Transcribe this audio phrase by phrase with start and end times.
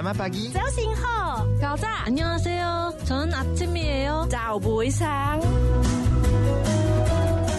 [0.00, 0.50] ？Selamat pagi.
[0.52, 1.46] 早醒好。
[1.60, 2.06] 早安。
[2.06, 2.92] 안녕하세 요。
[3.04, 4.26] 저는아침이에 요。
[4.28, 5.40] 早不上。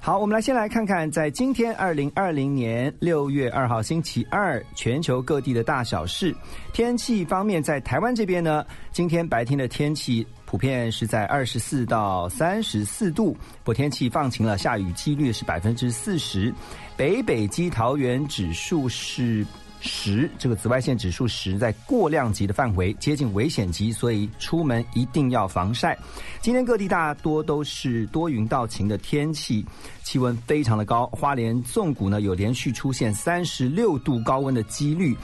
[0.00, 6.34] 好，我们来先来看看，在今天二零二零年六月二号星期二，全球各地的大小事。
[6.72, 10.26] 天气方面，在台湾这边呢，今天白天的天气。
[10.48, 16.50] 普遍是在二十四到三十四度，不天气放晴了，下雨几率是百分之四十。
[16.96, 19.46] 北北基桃园指数是
[19.82, 25.94] 十，这个紫外线指数十，在过量级的范围，接近危险级，所以出门一定要防晒。
[26.40, 29.62] 今天各地大多都是多云到晴的天气，
[30.02, 35.14] 气温非常的高，花莲纵谷呢有连续出现三十六度高温的几率。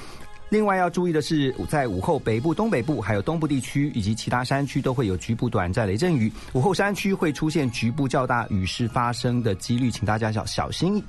[0.54, 6.32] 另外要注意的是，在午后北部、东北部还有东部地区以及其他山区都会有局部短暂雷阵雨。
[6.52, 11.02] 午后山区会出现局部较大雨势发生的几率，请大家小小心。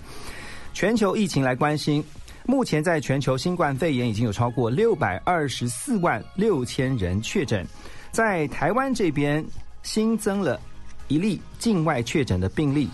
[0.73, 2.03] 全球疫情来关心，
[2.47, 7.63] 目前在全球新冠肺炎已经有超过六百二十四万六千人确诊，
[8.09, 9.45] 在台湾这边
[9.83, 10.59] 新增了
[11.07, 12.89] 一例境外确诊的病例。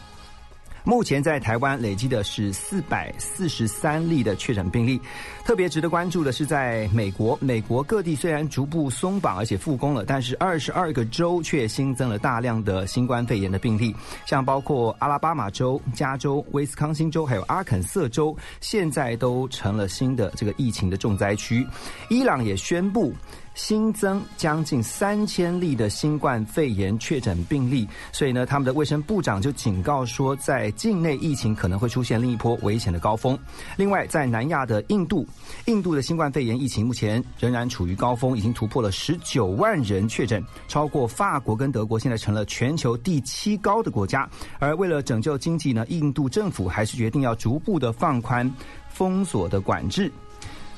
[0.83, 4.99] 目前在台湾累积的是四百四十三例的确诊病例。
[5.45, 21.65] 特别值得关注的是，在美国，美国各地虽然逐步松绑而且复工了，但是二十二个州却新增了大量的新冠肺炎的病例，像包括阿拉巴马州、加州、威斯康星州还有阿肯色州，现在都成了新的这个疫情的重灾区。
[22.09, 23.13] 伊朗也宣布。
[23.53, 33.37] 新增将近三千例的新冠肺炎确诊病例，所以呢，他们的卫生部长就警告说，在境内疫情可能会出现另一波危险的高峰。
[33.75, 35.27] 另外，在南亚的印度，
[35.65, 44.27] 印度的新冠肺炎疫情目前仍然处于高峰，已经突破了十九万人确诊，超过法国跟德国，现在成了全球第七高的国家。
[44.59, 48.49] 而为了拯救经济呢，印度政府还是决定要逐步的放宽
[48.89, 50.11] 封锁的管制。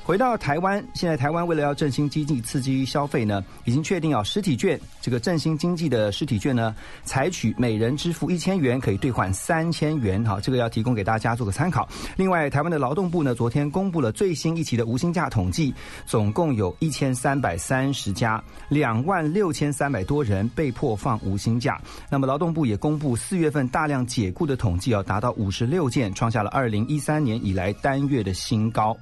[0.04, 11.88] 回到台湾，现在台湾为了要振兴经济、刺激消费呢，已经确定要实体券这个振兴经济的实体券呢，采取每人支付一千元可以兑换三千元，好，这个要提供给大家做个参考。
[12.16, 15.72] 另外，台湾的劳动部呢，昨天公布了最新一期的无薪假统计，
[16.04, 21.80] 总共有一千三百三十家，两万六千三百多人被迫放无薪假。
[22.10, 28.94] 那么，劳动部也公布四月份大量解雇的统计，要达到五十六件，创下了二零一三年以来单月的新高。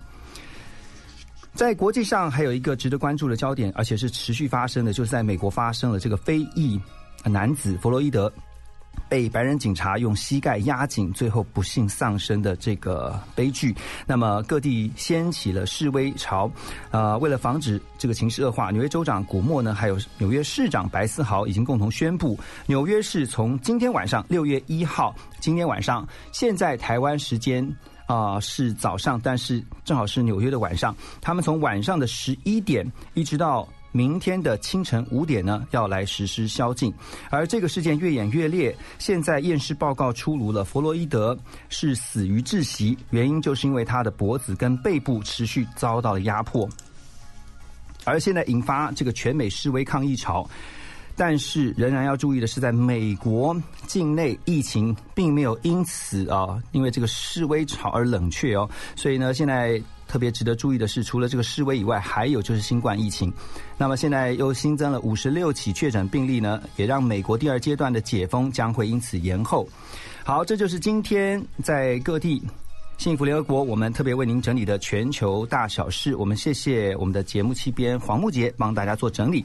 [1.54, 6.80] 在国际上还有一个值得关注的焦点，而且是持续发生的，就是在美国发生了这个非裔
[7.24, 8.32] 男子弗洛伊德
[9.08, 13.74] 被白人警察用膝盖压紧，最后不幸丧生的这个悲剧。
[14.06, 16.50] 那么各地掀起了示威潮，
[16.90, 27.70] 呃，为了防止这个情势恶化，纽约州长古默呢，还有纽约市长白思豪已经共同宣布，纽约市从今天晚上六月一号，今天晚上，现在台湾时间。
[28.12, 30.94] 啊，是早上，但是正好是纽约的晚上。
[31.18, 36.92] 他们从晚上的十一点一直到明天的清晨五点呢，要来实施宵禁。
[37.30, 41.34] 而这个事件越演越烈，现在验尸报告出炉了，弗洛伊德
[41.70, 46.68] 是死于窒息，原因就是因为他的脖子跟背部持续遭到了压迫。
[48.04, 50.46] 而现在引发这个全美示威抗议潮。
[51.16, 53.56] 但是仍然要注意的是，在美国
[53.86, 58.68] 境内疫情并没有因此啊，因为这个示威潮而冷却哦。
[58.96, 63.32] 所以呢，现在特别值得注意的是，除了这个示威以外，还有就是新冠疫情。
[63.76, 69.68] 那么现在又新增了五十六起确诊病例呢，也让美国第二阶段的解封将会因此延后。
[70.24, 72.42] 好，这就是今天在各地。
[73.02, 79.44] 幸福联合国，我们特别为您整理的全球大小事，我们谢谢我们的节目七编黄木杰帮大家做整理。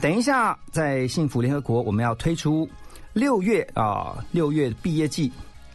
[0.00, 2.68] 等一下，在幸福联合国，我们要推出
[3.12, 5.30] 六月啊六月毕业季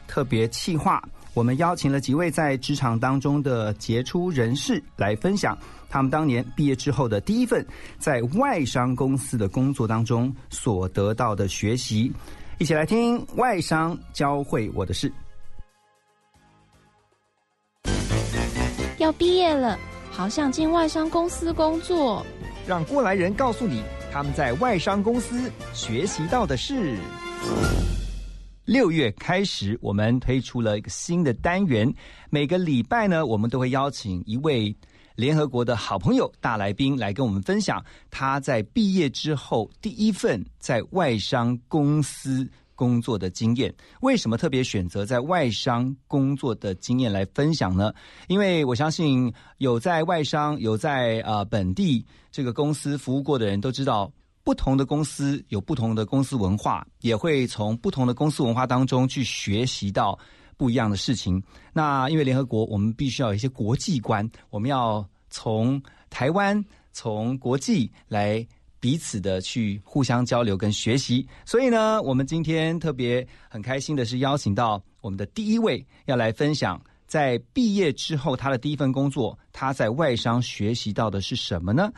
[0.09, 1.01] 特别企划，
[1.33, 5.57] 我们邀请了几位在职场当中的杰出人士来分享
[5.89, 7.65] 他们当年毕业之后的第一份
[7.97, 12.11] 在外商公司的工作当中所得到的学习，
[12.57, 15.09] 一起来听外商教会我的事。
[19.01, 19.79] 要毕业了，
[20.11, 22.23] 好想进外商公司工作。
[22.67, 23.81] 让过来人告诉你
[24.11, 26.95] 他们在外商公司学习到的事。
[28.65, 31.91] 六月开始，我们推出了一个新的单元，
[32.29, 34.73] 每个礼拜呢，我们都会邀请一位
[35.15, 43.73] 联合国的好朋友大来宾来跟我们分享他在毕业之后第一份在外商公司工作的经验。
[44.01, 47.93] 为什么特别选择在外商工作的经验来分享呢？
[48.27, 54.11] 因为我相信有在外商、有在呃本地这个公司服务过的人都知道。
[54.43, 60.17] 不同的公司有不同的公司文化，也会从不同的公司文化当中去学习到
[60.57, 61.39] 不一样的事情。
[61.71, 65.79] 那因为联合国，我们必须要有一些国际观，我们要从
[66.09, 66.59] 台湾、
[66.91, 68.43] 从国际来
[68.81, 71.25] 彼此的去互相交流跟学习。
[71.45, 81.89] 所以呢，我们今天特别很开心的是邀请到我们的第一位要来分享，在毕业之后他的第一份工作，他在外商学习到的是什么呢？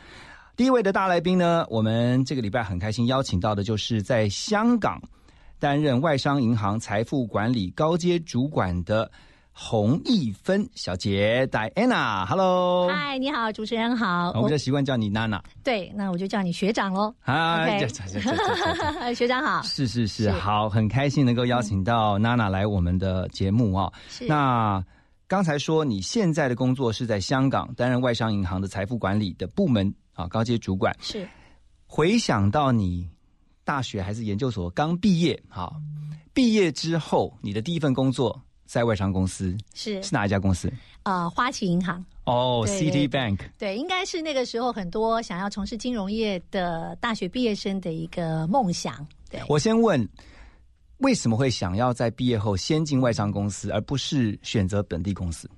[0.56, 5.02] 第一位的大来宾呢，我们这个礼拜很开心邀请到的，就是在香港
[5.58, 9.10] 担任外商银行财富管理高阶主管的
[9.56, 12.26] 洪一芬小姐，Diana。
[12.26, 14.32] Hello，嗨，你好，主持人好。
[14.34, 15.40] 我们就习惯叫你娜娜。
[15.62, 17.14] 对，那我就叫你学长喽。
[17.20, 17.64] 啊，
[19.14, 19.62] 学长好。
[19.62, 23.92] 是是是，好，很开心能够邀请到娜娜来我们的节目啊。
[24.08, 24.26] 是。
[24.26, 24.84] 那
[25.28, 29.94] 刚才说你现在的工作是在香港担任外商银行的财富管理的部门。
[30.14, 31.28] 啊，高阶主管是。
[31.86, 33.08] 回想到你
[33.64, 35.76] 大学还是研究所刚毕业，好，
[36.32, 40.72] 毕业之后你的第一份工作在外商公司是是哪一家公司？
[41.02, 42.04] 啊，花旗银行。
[42.24, 43.38] 哦，City Bank。
[43.58, 49.06] 对，应该是那个时候很多想要从事金融业的大学毕业生的一个梦想。
[49.28, 50.08] 对，我先问，
[50.98, 55.50] 为什么会想要在毕业后先进外商公司，而不是选择本地公司？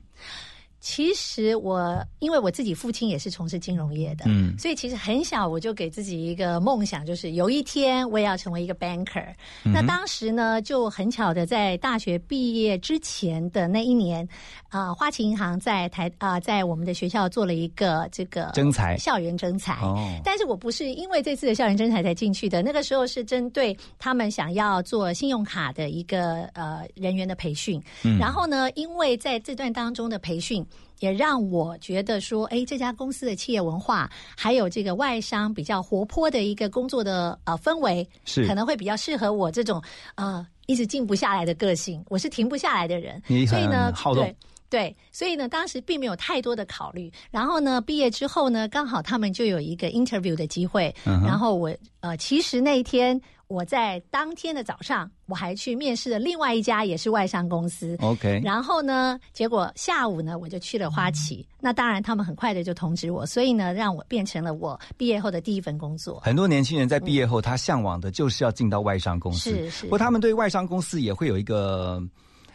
[0.89, 9.27] 其实我因为我自己父亲也是从事金融业的，嗯，所以其实很小我就给自己一个梦想，就是有一天我也要成为一个 banker。
[9.65, 14.27] 那当时呢，就很巧的在大学毕业之前的那一年，
[14.69, 19.75] 啊，花旗银行在台啊，在我们的学校做了一个这个征才校园征才。
[19.83, 27.83] 哦，但是我不是因为这次的校园征才才进去的，那个时候是针对他们想要做信用卡的一个呃人员的培训。
[28.05, 30.65] 嗯，然后呢，因为在这段当中的培训。
[31.01, 38.47] 也让我觉得说，哎，这家公司的企业文化，还有这个外商比较活泼的一个工作的呃氛围，是。
[38.47, 39.83] 可能会比较适合我这种
[40.15, 42.03] 呃一直静不下来的个性。
[42.09, 44.35] 我是停不下来的人，所以呢，对
[44.69, 47.11] 对，所以呢，当时并没有太多的考虑。
[47.31, 53.21] 然后呢，毕业之后呢，刚好他们就有一个 interview 的机会，然后我呃，其实那一天。
[53.49, 57.97] 我在当天的早上，我还去面试了另外一家也是外商公司。
[58.01, 61.47] OK，然后呢，结果下午呢，我就去了花旗。
[61.61, 66.19] 那当然，他们很快的就通知我，所以呢，让我变成了我毕业后的第一份工作。
[66.25, 69.51] 很多年轻人在毕业后，他向往的就是要进到外商公司。
[69.51, 69.85] 是是。
[69.85, 72.03] 不过他们对外商公司也会有一个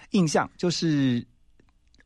[0.10, 1.26] 印象，就是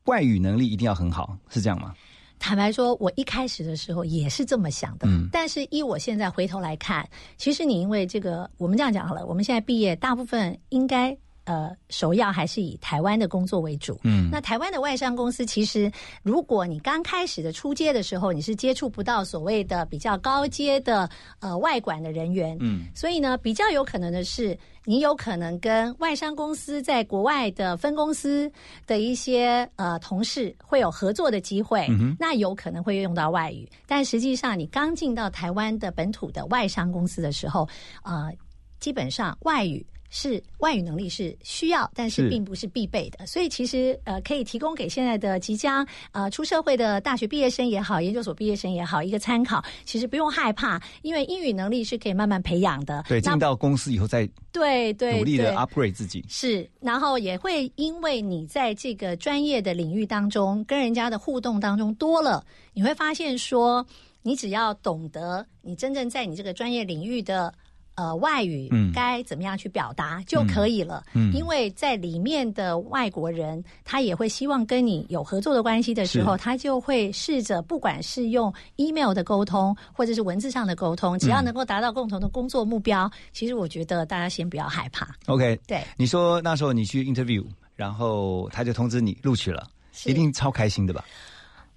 [0.06, 1.94] 外语能力一定要很好，是这样吗？
[2.38, 5.08] 坦白说，我一开始的时候也是这么想的。
[5.08, 7.08] 嗯，但是依我现在回头来看，
[7.38, 11.18] 其实你因为这个，我们这样讲好了，我们现在毕业，大部分应该。
[11.46, 14.00] 呃，首要还是以台湾的工作为主。
[14.04, 15.92] 嗯，那台湾的外商公司，其实
[16.24, 21.10] 如果你刚开始的出街的时候，你是接触不到所谓的比较高阶的
[21.40, 22.58] 呃外管的人员。
[22.60, 28.52] 嗯，所以呢，比较有可能的是，你有可能跟外商公司在国外的分公司
[28.88, 31.86] 的一些呃同事会有合作的机会。
[31.90, 37.68] 嗯那有可能会用到外语，但实际上你刚进到台湾的本土的外商公司的时候，
[38.04, 38.32] 呃，
[38.80, 39.86] 基本上外语。
[40.18, 43.28] 是外语能力是需要，但是并不是必备的。
[43.28, 49.62] 所以其实呃，可以提供给现在的即将呃出社会的大学毕业生也好，研究所毕业生也好一个参考。
[49.84, 53.04] 其实不用害怕，因为英语能力是可以慢慢培养的。
[53.10, 62.42] 对，进到公司以后再对对努力的 upgrade 自己是，然后也会因为你在这个专业的领域当中跟人家的互动当中多了，
[62.72, 63.86] 你会发现说，
[64.22, 67.54] 你只要懂得你真正在你这个专业领域的。
[67.96, 71.04] 呃，外语该怎么样去表达就可以了。
[71.14, 85.08] 嗯，因为在里面的外国人，他也会希望跟你有合作的关系的时候，他就会试着，不管是用 email 的沟通，或者是文字上的沟通，只要能够达到共同的工作目标，其实我觉得大家先不要害怕。
[85.28, 89.66] OK，对，你说那时候你去 interview，然后他就通知你录取了，
[90.06, 91.06] 一定超开心的吧？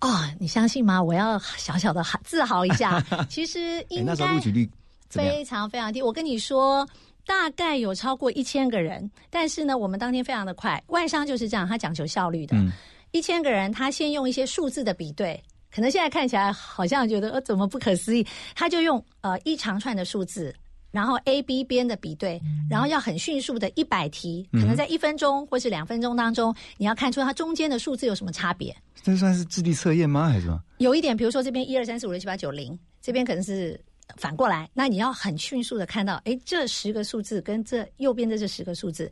[0.01, 1.01] 哦，你相信吗？
[1.01, 3.01] 我要小小的自豪一下。
[3.31, 4.69] 其实应该那时候录取率。
[5.11, 6.87] 非常非常低，我跟你说，
[7.27, 12.57] 大概有超过一千个人，但是呢，我们当天非常的快，外商就是这样，他讲求效率的。
[13.13, 15.43] 一千个人，他先用一些数字的比对，
[15.75, 20.55] 可能现在看起来好像觉得呃怎么不可思议，他就用呃一长串的数字。
[20.91, 28.75] 然后 A、B 边的比对，然后要很迅速的一百题，可能在一分钟或是两分钟当中，你要看出它中间的数字有什么差别。
[29.03, 30.31] 这算是智力测验吗？
[30.31, 30.59] 还是什么？
[30.79, 33.79] 有一点，比如说这边一二三四五六七八九零，这边可能是
[34.17, 39.11] 反过来，那你要很迅速的看到，哎，这十个数字跟这右边的这十个数字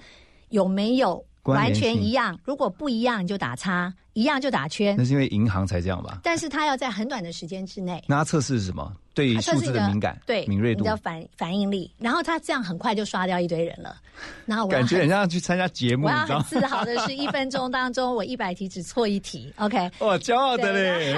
[0.48, 2.38] 有没有完全一样？
[2.44, 4.96] 如果不一样，你就打叉；一样就打圈。
[4.96, 6.20] 那是因为银行才这样吧？
[6.22, 8.02] 但是它要在很短的时间之内。
[8.08, 8.92] 那它测试是什么？
[9.16, 13.96] 对数字的敏感，对敏锐度，的反反应力，然后他这样很快就刷掉一堆人了。
[14.44, 19.50] 然后我感觉很像去参加节目，我要很自豪的是，一分钟当中我一百题只错一题。
[19.56, 21.16] OK，哇，骄傲的嘞。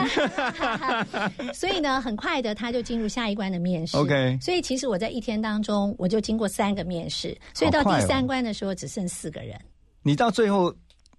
[1.52, 3.96] 所以呢，很快的他就进入下一关的面试。
[3.96, 9.58] OK，所以其实我在一天当中我就经过三个面试，所以到第三关的时候只剩四个人。
[10.04, 10.72] 你到最后。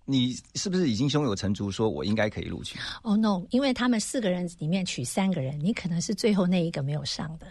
[0.09, 2.79] 你是不是已经胸有成竹，说我应该可以录取？
[3.03, 7.45] 哦，no，因为他们四个人里面取三个人，你可能是最后那一个没有上的，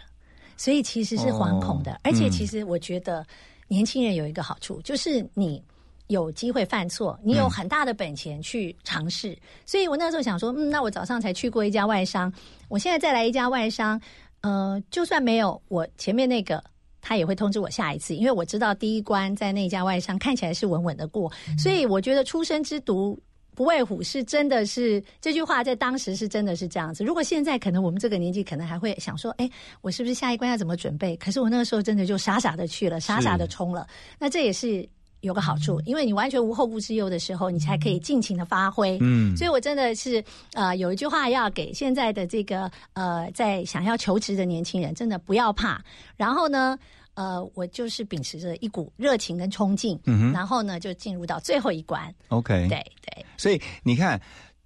[0.56, 2.00] 所以其实是惶恐的。
[2.02, 3.24] 而且其实我觉得
[3.68, 5.62] 年轻人有一个好处，就是你
[6.08, 9.38] 有机会犯错，你有很大的本钱去尝试。
[9.64, 12.32] 所以我那时候想说，嗯，那我早上才去过一家外商，
[12.68, 14.00] 我现在再来一家外商，
[14.40, 16.60] 呃，就算没有我前面那个。
[17.08, 23.18] 他也会通知我下一次，因为我知道第一关在那家外商看起来是稳稳的过，所以我觉得“初生之毒
[23.54, 27.02] 不畏虎”是真的是这句话在当时是真的是这样子。
[27.02, 29.48] 如果现在可能我们这个年纪可能还会想说，哎，
[29.80, 31.16] 我是不是下一关要怎么准备？
[31.16, 33.86] 可是我那个时候真的就傻傻的去了，傻傻的冲了。
[34.18, 34.86] 那这也是
[35.22, 38.98] 有个好处，因为你完全无后顾之忧的时候，你才可以尽情的发挥。
[39.00, 40.22] 嗯，所以我真的是
[40.52, 45.82] 呃有一句话要给现在的这个呃在想要求职的年轻人，真的不要怕。
[46.16, 46.78] 然后呢？
[47.18, 49.98] 呃，我就是秉持着一股热情跟冲劲，
[50.32, 52.14] 然后呢，就进入到最后一关。
[52.28, 53.26] OK，对对。
[53.36, 54.20] 所以你看，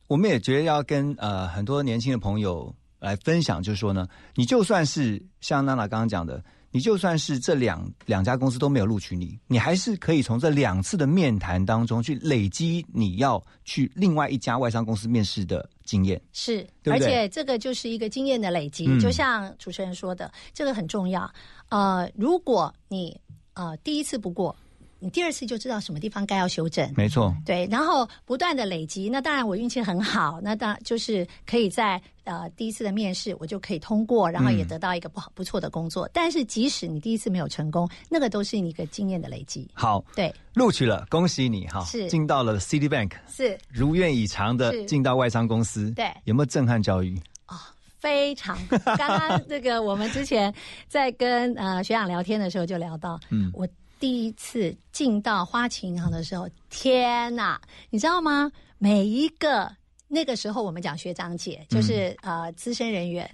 [0.07, 6.45] 我们也觉得要跟呃很多年轻的朋友来分享，就是说呢，你就算是像娜娜刚刚讲的。
[6.75, 16.19] 你就算是这两两家公司都没有录取你，你还是可以从这两次的面谈当中去累积你要去另外一家外商公司面试的经验。
[16.33, 18.87] 是，而且这个就是一个经验的累积。
[18.99, 21.31] 就像主持人说的，这个很重要。
[21.73, 23.19] 呃，如果你
[23.55, 24.55] 呃第一次不过。
[25.05, 27.35] 你第二次就知道什么地方该要修正，没错。
[27.45, 29.09] 对，然后不断的累积。
[29.11, 36.09] 那当然我运气很好，那当然就是可以在呃第一次的面试我就可以通过，然后也得到一个不好不错的工作。
[36.13, 39.69] 但是即使你第一次没有成功，那个都是你一个经验的累积。
[39.75, 41.85] 好，对，录取了，恭喜你哈！
[41.85, 45.91] 是进到了 City Bank，是如愿以偿的进到外商公司。
[45.97, 47.21] 对，有没有震撼教育？
[47.49, 47.59] 哦，
[48.03, 48.59] 非常。
[48.99, 50.53] 刚刚这个我们之前
[50.89, 53.67] 在跟呃学长聊天的时候就聊到，嗯，我。
[54.03, 57.61] 第一次进到花旗银行的时候，天哪！
[57.89, 58.51] 你知道吗？
[58.79, 59.73] 每一个
[60.09, 63.31] 那个时候，我们讲学长姐，就是呃资深人员。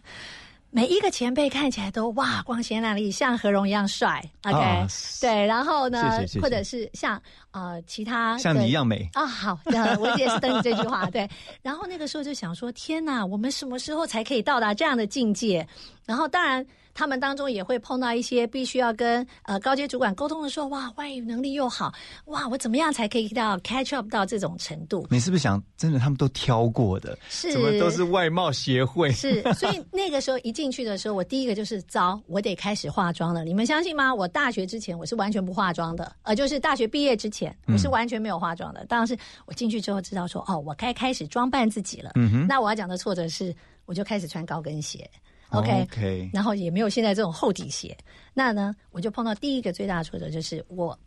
[0.70, 4.22] 每一个前辈看起来都哇光鲜亮丽，像何荣一样帅。
[4.44, 4.87] OK，
[5.20, 7.20] 对，然后呢，或者是像
[7.52, 9.26] 呃其他像你一样美 啊。
[9.26, 9.58] 好，
[9.98, 11.06] 我也是等你这句话。
[11.10, 11.28] 对，
[11.62, 15.66] 然后那个时候就想说，天哪，我们什么时候才可以到达这样的境界？
[16.04, 16.64] 然后当然。
[16.98, 25.06] 他们当中也会碰到一些必须要跟呃高阶主管沟通的时候，哇，外语能力又好，哇，我怎么样才可以到 catch up 到这种程度？
[25.08, 27.16] 你是不是想真的他们都挑过的？
[27.28, 29.12] 是，怎么都是外貌协会？
[29.12, 33.44] 是，所以那个时候一进去的时候，我第一个就是糟，我得开始化妆了。
[33.44, 34.12] 你们相信吗？
[34.12, 38.84] 我大学之前我是完全不化妆的，呃，就是大学毕业之前我是完全没有化妆的。
[38.86, 42.10] 当然是我进去之后知道说，哦，我该开始装扮自己了。
[42.16, 43.54] 嗯哼，那我要讲的挫折是，
[43.86, 45.08] 我就开始穿高跟鞋。
[45.50, 47.96] OK，然后也没有现在这种厚底鞋。
[48.34, 50.98] 那呢，我就碰到第一个最大的挫折就是我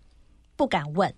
[0.56, 1.14] 不敢问。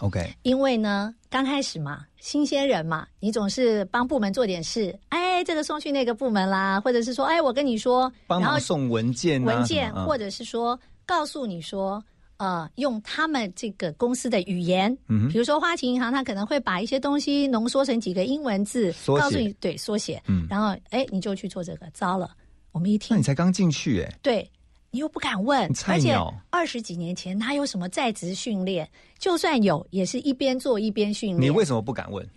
[0.00, 12.04] OK，因为呢，刚开始嘛，新鲜人嘛，你总是帮部门做点事，哎，这个送去那个部门啦，或者是说，哎，我跟你说，帮忙送文件，文件，或者是说告诉你说，
[12.36, 22.30] 呃，用他们这个公司的语言，嗯，比如说花旗银行，他可能会把一些东西浓缩成几个英文字，告诉你，对，缩写，嗯，然后哎，你就去做这个，糟了。
[22.76, 24.46] 我们一听，那你才刚进去哎，对
[24.90, 26.14] 你又不敢问，而且
[26.50, 28.86] 二十几年前他有什么在职训练？
[29.18, 31.40] 就算有，也是一边做一边训练。
[31.40, 32.28] 你为什么不敢问？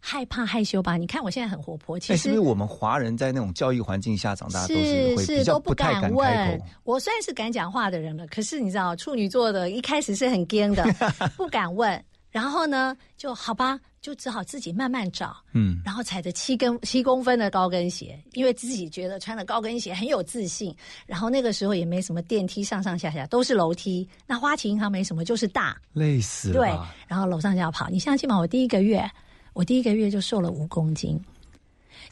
[0.00, 0.96] 害怕害羞吧？
[0.96, 6.64] 你看我现在很活泼，其实是不是我们华人在那种教育环境下长大，都是会比较不敢开口。
[6.84, 10.82] 我算是敢讲话的人了，可是你知道，处女座的一开始是很尖的，
[11.36, 12.02] 不敢问。
[12.30, 13.78] 然后呢，就好吧。
[14.00, 20.74] 就只好自己慢慢找，嗯，然后踩着七根七公分的高跟鞋，因为自己觉得穿了高跟鞋很有自信。
[21.06, 24.08] 然后那个时候也没什么电梯，上上下下都是楼梯。
[24.26, 26.54] 那花旗银行没什么，就是大，累死了。
[26.54, 26.68] 对，
[27.06, 27.88] 然后楼上就要跑。
[27.88, 28.38] 你相信吗？
[28.38, 29.04] 我第一个月，
[29.52, 31.20] 我第一个月就瘦了五公斤。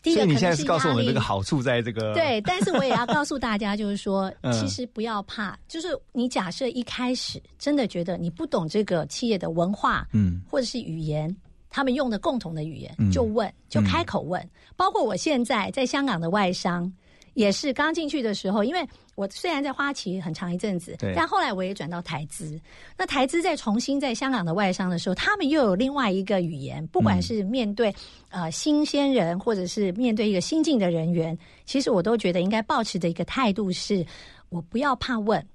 [0.02, 11.35] 所以你现在是告诉我们这个好处在这个 对，但是我也要告诉大家，就是说， 其实不要怕，就是你假设一开始真的觉得你不懂这个企业的文化，嗯，或者是语言。
[11.76, 14.42] 他们用的共同的语言嗯，就问，就开口问。
[14.76, 16.90] 包括我现在在香港的外商，
[17.35, 18.83] 也是刚进去的时候，因为
[19.14, 22.59] 我虽然在花旗很长一阵子，但后来我也转到台资。
[22.97, 27.95] 那台资在重新在香港的外商的时候，他们又有另外一个语言，不管是面对、
[28.30, 34.02] 呃新鲜人，或者是面对一个新进的人员，其实我都觉得应该保持的一个态度是，
[34.49, 35.47] 我不要怕问，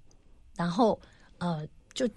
[0.56, 1.00] 然后
[1.40, 2.08] 呃就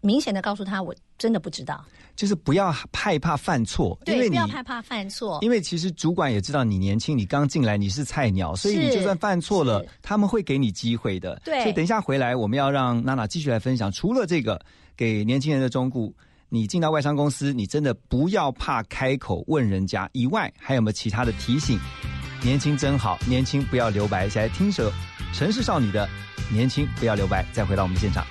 [0.00, 1.84] 明显的告诉他，我真的不知道。
[2.16, 5.38] 就是不要害怕犯错，因为对，不你要害怕犯错。
[5.40, 11.40] 因为其实主管也知道你年轻，你刚进来你是菜鸟，所以你就算犯错了，他们会给你机会的。
[11.44, 13.90] 对所以等一下回来，我们要让娜娜继续来分享。
[13.90, 14.60] 除了这个
[14.96, 16.12] 给年轻人的忠告，
[16.50, 21.78] 你进到外商公司，你真的不要怕开口问人家以外，还有没有其他的提醒？
[22.42, 24.26] 年轻真好，年轻不要留白。
[24.26, 24.92] 一起来听首
[25.32, 26.06] 城市少女的
[26.52, 28.26] 《年轻不要留白》，再回到我们现场。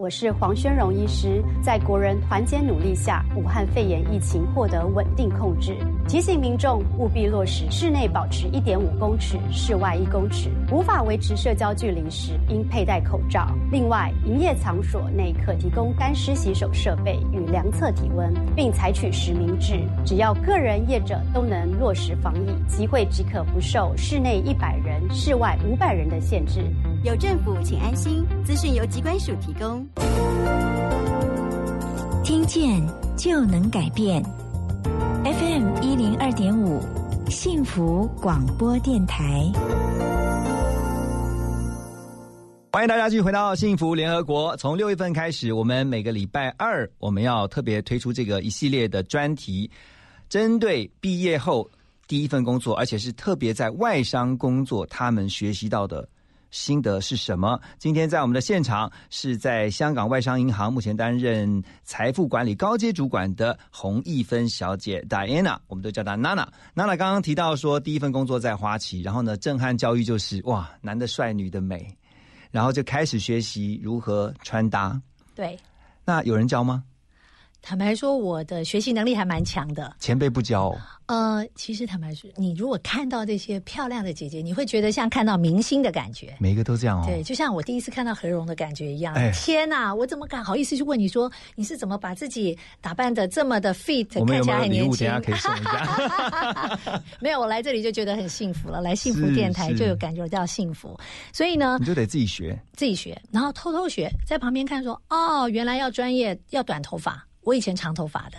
[0.00, 5.76] 我是黄宣荣医师，在国人团结努力下，武汉肺炎疫情获得稳定控制。
[6.08, 10.48] 提醒民众务必落实室内保持一点五公尺，室外一公尺。
[10.72, 13.46] 无法维持社交距离时，应佩戴口罩。
[13.70, 19.82] 另外，营业场所内可提供干湿洗手设备与量测体温，并采取实名制。
[20.02, 26.64] 只要个人业者都能落实防疫，集会即可不受室内一百人、室外五百人的限制。
[27.02, 28.22] 有政府，请安心。
[28.44, 29.88] 资讯由机关署提供。
[32.22, 32.86] 听见
[33.16, 34.22] 就能改变。
[35.24, 36.78] FM 一零二点五，
[37.30, 39.50] 幸福广播电台。
[42.70, 44.54] 欢迎大家继续回到幸福联合国。
[44.58, 49.70] 从六月份开始，我们每个礼拜二我们要特别推出这个一系列的专题，
[50.28, 51.66] 针对毕业后
[52.06, 56.06] 第一份工作，而且是特别在外商工作，他们学习到的
[56.50, 57.60] 心得是什么？
[57.78, 66.46] 今天在我们的现场是在香港外商银行目前担任财富管理高阶主管的洪义芬小姐 Diana，我们都叫她 Nana。
[66.74, 71.96] Nana 刚刚提到说，第一份工作在花旗，然后呢，震撼教育就是哇，男的帅，女的美。
[72.50, 75.00] 然后就开始学习如何穿搭。
[75.36, 75.56] 对，
[76.04, 76.82] 那有人教吗？
[77.62, 79.94] 坦白说，我的学习能力还蛮强的。
[80.00, 86.34] 前辈不教、哦，呃，其实坦白说，你如果看到这些漂亮的姐姐，你会觉得像看到明星的感觉。
[86.40, 87.04] 每个都这样哦。
[87.06, 89.14] 对，就像我第一次看到何荣的感觉一样。
[89.14, 95.20] 哎天哪，我怎么敢好意思去问你说你是怎么把自己打扮的这么的 fit，看起来很年轻一下？
[95.20, 97.02] 可以送一下。
[97.20, 98.80] 没有，我来这里就觉得很幸福了。
[98.80, 100.98] 来幸福是电台就有感觉到幸福，
[101.32, 102.58] 所以呢你，就得自己学。
[102.74, 107.22] 自己学，然后偷偷学，在旁边看说，哦，原来要专业，要短头发。
[107.42, 108.38] 我以前长头发的，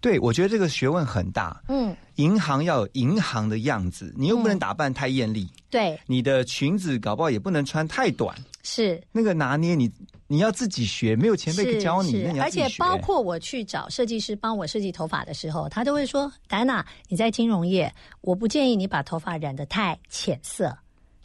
[0.00, 1.62] 对，我觉得这个学问很大。
[1.68, 9.00] 嗯，银行要有银行的样子，你又不能打扮太艳丽，对，你的裙子搞不好也不能穿太短，是。
[9.12, 9.90] 那个拿捏你
[10.26, 20.76] 你要自己学，没有前辈是教你，而且包括我去找设计师帮我设计头发的时候，他都会说：“戴娜，你在金融业，我不建议你把头发染得太浅色。”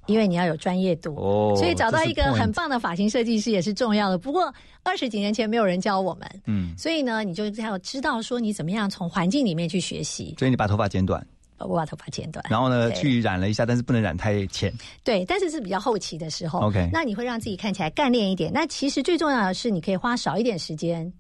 [0.06, 4.18] 因为你要有专业度，哦所以找到一个很棒的发型设计师也是重要的。
[4.18, 10.36] 不过二十几年前没有人教我们，嗯，所以呢，你就要知道说你怎么样从环境里面去学习。
[10.38, 11.26] 所以你把头发剪短，
[11.58, 14.74] 我把头发剪短，然后呢去染了一下，但是不能染太浅。
[15.04, 18.52] 对，但是是比较后期的时候 OK 那你会让自己看起来干练一点。
[18.54, 21.12] 那其实最重要的是，你可以花少一点时间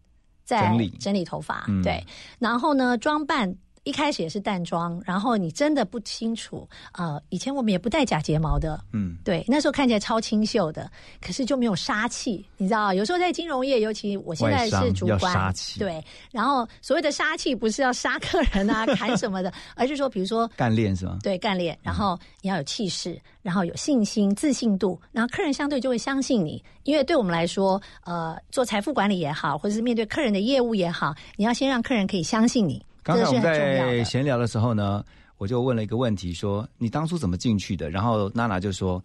[0.43, 2.03] 在整理整理头发，嗯对。
[2.39, 3.55] 然后呢，装扮。
[3.83, 10.89] 一开始也是淡妆，然后你真的不清楚，呃，以前我们也不戴假睫毛的，嗯，对，那时候看起来超清秀的，
[11.21, 12.93] 可是就没有杀气，你知道？
[12.93, 16.03] 有时候在金融业，尤其我现在是主要管，杀气对。
[16.31, 21.19] 然后所谓的杀气，不是要杀客人啊、砍什么的，而是说，比如说干练是吗？
[21.21, 26.63] 对，干练，然后你要有气势，然后有信心、自信度，然后客人相对就会相信你。
[26.83, 34.03] 因为对我们来说，呃，做财富管理也好，或者是面对客人的业务也好，你要先让客人可以相信你，刚才我们在。
[34.03, 35.03] 闲聊的时候呢，
[35.37, 37.89] 我就问了一个问题，说你当初怎么进去的？
[37.89, 39.03] 然后娜娜就说，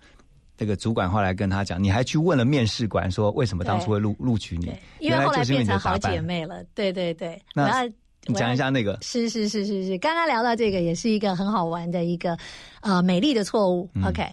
[0.56, 6.64] 那个主管后来跟他讲，你还去问了面试官，说为什么当初会录录取你？，因为后来变成好姐妹了。
[6.74, 7.84] 对对对，我那
[8.26, 8.56] 你讲一。
[8.56, 12.36] 下那个，是是是是是，刚刚聊到这个也是一个很好玩的一个
[12.80, 13.88] 呃美丽的错误。
[13.94, 14.26] 嗯 OK，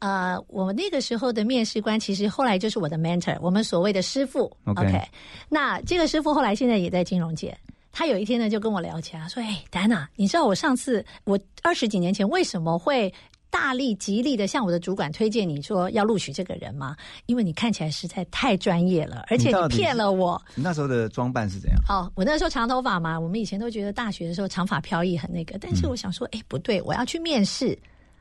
[0.00, 4.50] 呃，我那个时候的面试官其实后来就是我的 mentor，我们所谓的师傅。
[4.64, 5.00] OK
[5.48, 7.56] 那这个师傅后来现在也在金融界。
[7.98, 13.12] 他有一天呢，就跟我聊起来，说：“哎，戴安娜，你知道我上次我二十几年前为什么会
[13.50, 16.94] 大力极力的向我的主管推荐你说要录取这个人吗？
[17.26, 20.40] 因为你看起来实在太专业了，而且你骗了我。
[20.54, 21.78] 你那时候的装扮是怎样？
[21.88, 27.76] 哦，我那时候长头发嘛，我们以前都觉得大学的时候长发飘逸很那个，但是我想说，哎、不对，我要去面试，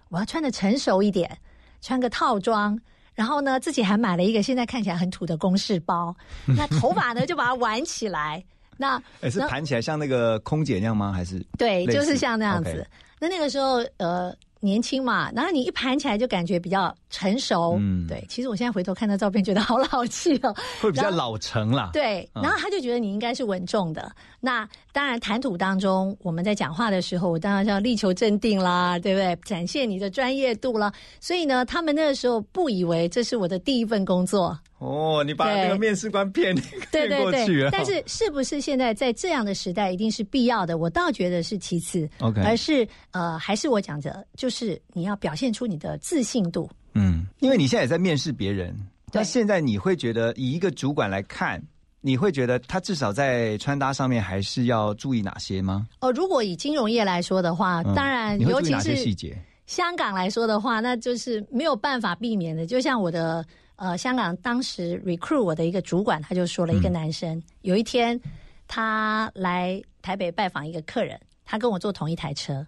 [0.10, 1.38] 我要穿的成熟一点，
[1.82, 2.76] 穿个套装。
[3.14, 6.16] 然后呢，自己还买了一个现在看起来很土的公事包，
[6.48, 8.44] 那头发呢就把它挽起来，
[8.78, 11.12] 那哎，是那盘起来像那个空姐那样吗？
[11.12, 12.88] 还是对，就是像那样子。
[13.20, 17.76] 那那个时候，呃，年轻嘛，然后你一盘起来就感觉比较成熟。
[17.80, 20.56] 嗯对，其实我现在回头看那照片，觉得好老气哦。
[20.80, 21.90] 会比较老成啦？
[21.94, 24.12] 对，嗯然后他就觉得你应该是稳重的。
[24.40, 29.36] 那当然，谈吐当中，我们在讲话的时候，我当然是要力求镇定啦，对不对？
[29.44, 30.94] 展现你的专业度啦。
[31.20, 34.56] 所以呢，他们那个时候不以为这是我的第一份工作。
[34.80, 40.78] 哦，你把那个面试官骗 对骗对对过去了。，但是是不是现在在这样的时代一定是必要的？
[40.78, 46.70] 我倒觉得是其次 OK 而是呃，还是我讲的，就是你要表现出你的自信度。
[46.94, 48.76] 嗯，因为你现在也在面试别人，
[49.12, 51.62] 那现在你会觉得以一个主管来看，
[52.02, 55.88] 你会觉得他至少在穿搭上面还是要注意哪些吗？
[56.02, 59.38] 哦，如果以金融业来说的话，嗯当然，尤其是细节？
[59.66, 62.66] 香港来说的话，那就是没有办法避免的。
[62.66, 63.46] 就像我的
[63.78, 68.20] 呃，香港当时 recruit 我的一个主管，他就说了一个男生，有一天
[68.68, 72.66] 他来台北拜访一个客人，他跟我坐同一台车。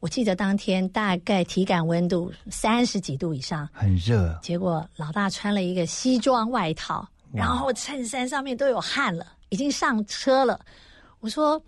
[0.00, 10.60] 我记得当天大概体感温度三十几度以上，很热，结果老大穿了一个西装外套，然后衬衫上面都有汗了，已经上车了。
[11.20, 11.62] 我说：“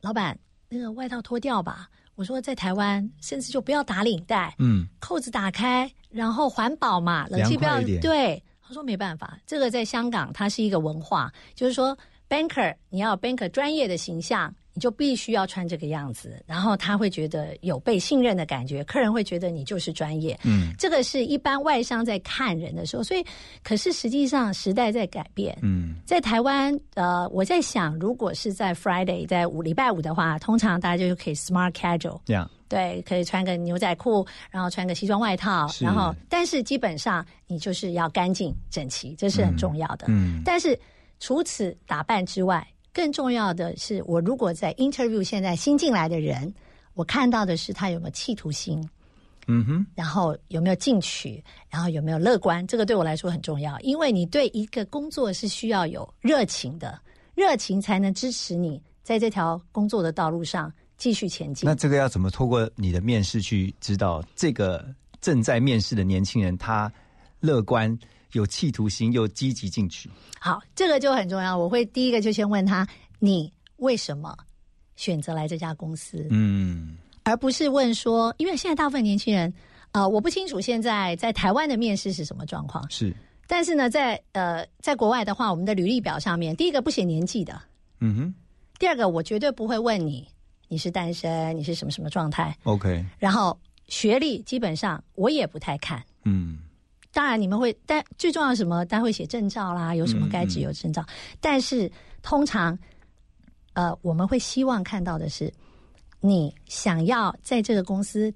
[0.00, 0.38] 老板，
[0.70, 11.96] 那个外套脱掉吧。”我说：“在台湾，甚至就不要打领带，嗯，扣子打开，然后环保嘛，冷气不要对。”他说：“没办法，这个在香港它是一个文化，就是说
[12.28, 20.38] banker 你要 banker 专业的形象。”你就必须要穿这个样子，然后他会觉得有被信任的感觉，客人会觉得你就是专业。
[20.44, 20.72] 嗯。
[20.78, 23.24] 这个是一般外商在看人的时候，所以
[23.62, 25.58] 可是实际上时代在改变。
[25.62, 40.06] 嗯，在台湾，呃，我在想，如果是在 Friday，在五礼拜五的话，通常大家就可以 smart casual，这样对，可以穿个牛仔裤，然后穿个西装外套，然后，但是基本上你就是要干净整齐，这是很重要的。
[40.08, 40.40] 嗯。
[40.44, 40.78] 但是
[41.18, 46.52] 除此打扮之外，更重要的是，我如果在 interview 现在新进来的人，
[46.94, 48.88] 我看到的是他有没有企图心，
[49.46, 56.98] 嗯哼，然后有没有进取，然后有没有乐观，这个对我来说很重要，因为你对一个工作是需要有热情的。
[57.36, 61.74] 热情才能支持你在这条工作的道路上继续前进那。
[61.74, 64.84] 这个要怎么透过你的面试去知道这个
[65.22, 66.92] 正在面试的年轻人他
[67.38, 67.96] 乐观、
[68.32, 70.10] 有企图心又积极进取？
[70.38, 71.56] 好，这个就很重要。
[71.56, 72.86] 我会第一个就先问他，
[73.18, 74.36] 你为什么
[74.96, 76.26] 选择来这家公司？
[76.30, 79.52] 嗯，而不是问说，因为现在大部分年轻人，
[79.92, 83.14] 呃，我不清楚现在在台湾的面试是什么状况，是，
[83.46, 87.60] 但是呢，在呃，在国外的话，我们的履历表上面，第一个不写年纪的，
[88.00, 88.34] 嗯哼
[88.78, 90.26] 第二个我绝对不会问你
[90.68, 96.02] 你是单身，你是什么什么状态，，OK，然后学历基本上我也不太看。
[96.24, 96.58] 嗯
[97.12, 98.84] 当然你们会，但最重要的什么？
[98.86, 101.04] 大家会写证照啦，有什么该只有证照。
[101.40, 101.90] 但是
[102.22, 102.78] 通常，
[103.72, 105.52] 呃，我们会希望看到的是，
[106.20, 108.32] 你想要在这个公司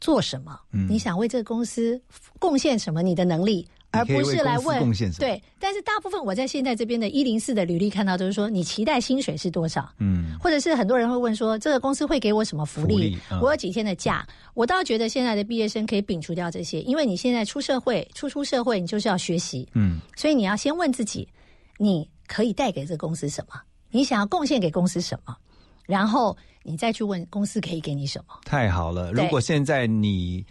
[0.00, 0.58] 做什么？
[0.72, 2.00] 嗯你想为这个公司
[2.38, 3.02] 贡献什么？
[3.02, 5.42] 你的能力，而不是来问贡献对。
[5.58, 9.88] 但是大部分我在现在这边的一零四的履历看到，都是说你期待薪水是多少？
[9.98, 12.94] 嗯，或者是很多人会问说，这个公司会给我什么福利？
[12.94, 14.26] 福利嗯我有几天的假？
[14.54, 21.28] 我倒觉得现在的毕业生可以摒除掉这些，因为你现在出社会，初出社会，你就是要学习，嗯，所以你要先问自己，
[21.78, 23.60] 你可以带给这个公司什么？
[23.90, 25.36] 你想要贡献给公司什么？
[25.86, 28.34] 然后你再去问公司可以给你什么？
[28.44, 29.12] 太好了！
[29.12, 30.44] 如果现在你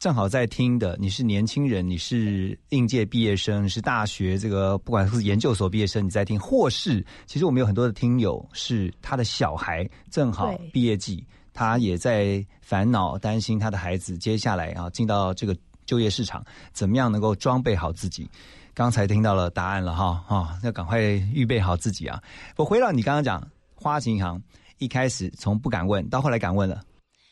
[0.00, 18.26] 正好在听的，你是年轻人，你是应届毕业生，你是大学这个不管是研究所毕业生，你在听，或是其实我们有很多的听友是他的小孩正好毕业季，他也在烦恼担心他的孩子接下来啊进到这个就业市场，怎么样能够装备好自己。
[18.72, 22.18] 刚才听到了答案了哈哈，要赶快预备好自己啊！
[22.56, 24.40] 我回到你刚刚讲花旗银行，
[24.78, 26.80] 一开始从不敢问到后来敢问了。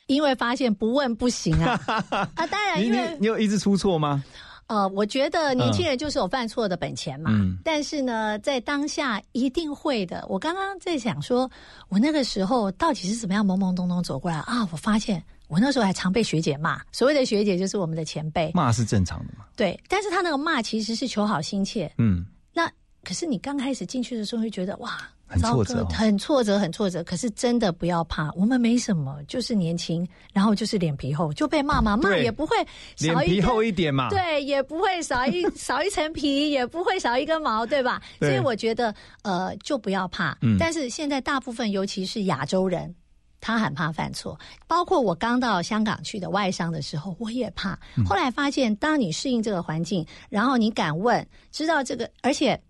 [0.08, 1.80] 因为发现不问不行啊
[2.34, 2.46] 啊！
[2.46, 4.24] 当然，因为你有一直出错吗？
[4.66, 7.30] 呃，我觉得年轻人就是有犯错的本钱嘛。
[7.32, 10.24] 嗯但是呢，在当下一定会的。
[10.28, 11.50] 我刚刚在想说，
[11.88, 14.66] 我那个时候到底是怎么样懵懵懂懂走过来啊？
[14.72, 16.80] 我发现我那时候还常被学姐骂。
[16.92, 19.44] 所谓的学姐就是我们的前辈，骂是正常的嘛。
[19.56, 19.78] 对。
[19.88, 21.90] 但是他那个骂其实是求好心切。
[21.96, 22.70] 嗯，那
[23.04, 24.98] 可是你刚开始进去的时候会觉得哇。
[25.28, 27.04] 很挫折哦很挫折，很挫折。
[27.04, 32.56] 可是真的不要怕，我们没什么，就是年轻，然后就是脸皮厚，就被骂嘛，骂也不会
[32.98, 38.00] 脸皮少一根厚一点嘛。，对，也不会少一 少一层皮，也不会少一根毛，对吧？
[38.18, 40.36] 对所以我觉得，呃，就不要怕。
[40.40, 42.94] 嗯但是现在大部分，尤其是亚洲人。
[43.40, 44.36] 他很怕犯错，
[44.66, 47.78] 包括我刚到香港去的外商的时候，我也怕。
[47.96, 52.60] 嗯后来发现，当你适应这个环境，然后你敢问，知道这个，而且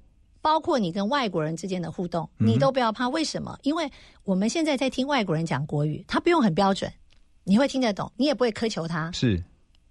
[0.40, 3.08] 包括你跟外国人之间的互动，嗯你都不要怕。
[3.08, 3.58] 为什么？
[3.62, 3.90] 因为
[4.24, 6.90] 我们现在在听外国人讲国语，他不用很标准，
[7.44, 9.10] 你会听得懂，你也不会苛求他。
[9.12, 9.42] 是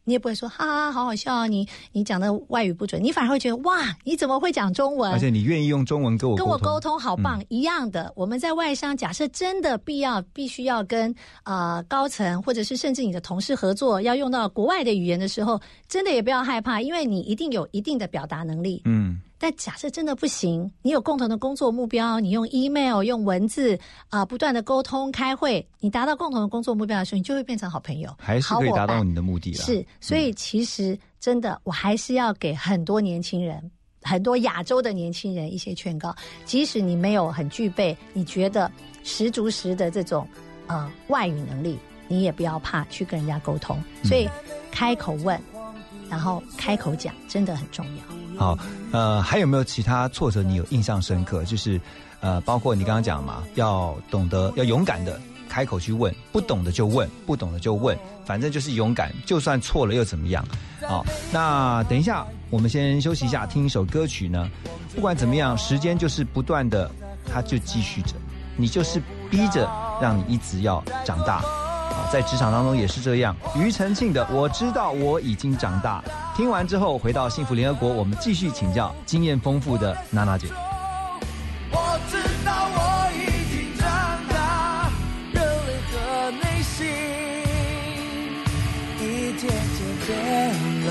[0.03, 1.47] 你也不会说哈哈，好好笑啊！
[1.47, 5.11] 你你讲的外语不准，你反而会觉得哇，你怎么会讲中文？
[5.11, 8.09] 而且你愿意用中文跟我跟我沟通，通好棒，一样的。
[8.15, 18.81] 我们在外商，假设真的必要必须要跟呃高层或者是甚至你的同事合作，要用到国外的语言的时候，真的也不要害怕，因为你一定有一定的表达能力。
[18.85, 23.77] 嗯，但假设真的不行，你有共同的工作目标，你用 email、用文字
[24.09, 29.57] 啊、不断的沟通、开会，你达到共同的工作目标的时候，你就会变成好朋友，还是可以达到你的目的了。
[29.57, 33.71] 是，所以其实真的，我还是要给很多年轻人、
[34.01, 36.15] 很多亚洲的年轻人一些劝告。
[36.45, 38.71] 即使你没有很具备，你觉得
[39.03, 40.27] 十足十的这种
[40.65, 43.77] 呃外语能力，你也不要怕去跟人家沟通。
[44.01, 44.27] 嗯所以
[44.71, 45.39] 开口问，
[46.09, 48.16] 然后开口讲，真的很重要。
[48.37, 48.57] 好，
[48.91, 51.43] 呃，还有没有其他挫折你有印象深刻？
[51.43, 51.81] 就是
[52.19, 55.19] 呃，包括你刚刚讲嘛，要懂得要勇敢的
[55.49, 60.45] 开口去问，不懂的就问，不懂的就问，反正就是勇敢，就算错了又怎么样？
[60.87, 64.49] 好，那等一下我们先休息一下，听一首歌曲呢。
[64.95, 66.89] 不管怎么样，时间就是不断的，
[67.31, 68.13] 它就继续着，
[68.55, 69.69] 你就是逼着
[70.01, 71.43] 让你一直要长大。
[72.11, 73.35] 在职场当中也是这样。
[73.55, 76.03] 庾澄庆的《我知道我已经长大》，
[76.37, 80.47] 听完之后回到幸福联合国，我们继续请教经验丰富的娜娜姐。
[81.69, 83.87] 我知道我已经长
[84.29, 84.89] 大，
[85.33, 86.87] 热泪和内心
[89.01, 89.03] 一
[89.37, 90.07] 渐渐变
[90.85, 90.87] 了。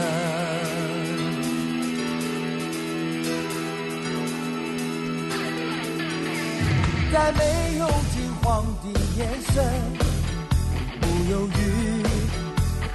[7.13, 9.65] 在没有惊慌的眼神，
[11.29, 11.51] 犹豫，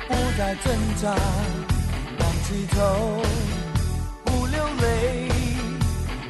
[0.08, 1.14] 不再挣扎，
[2.18, 3.22] 抬起头，
[4.24, 5.28] 不流泪。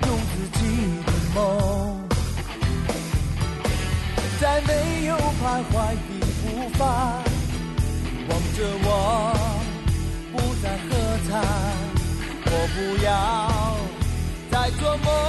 [0.07, 0.61] 用自己
[1.05, 1.39] 的梦，
[4.39, 6.81] 在没有徘徊的步伐，
[8.29, 8.89] 望着我，
[10.31, 10.89] 不再喝
[11.29, 11.29] 彩，
[12.45, 13.07] 我不要
[14.49, 15.20] 再做梦。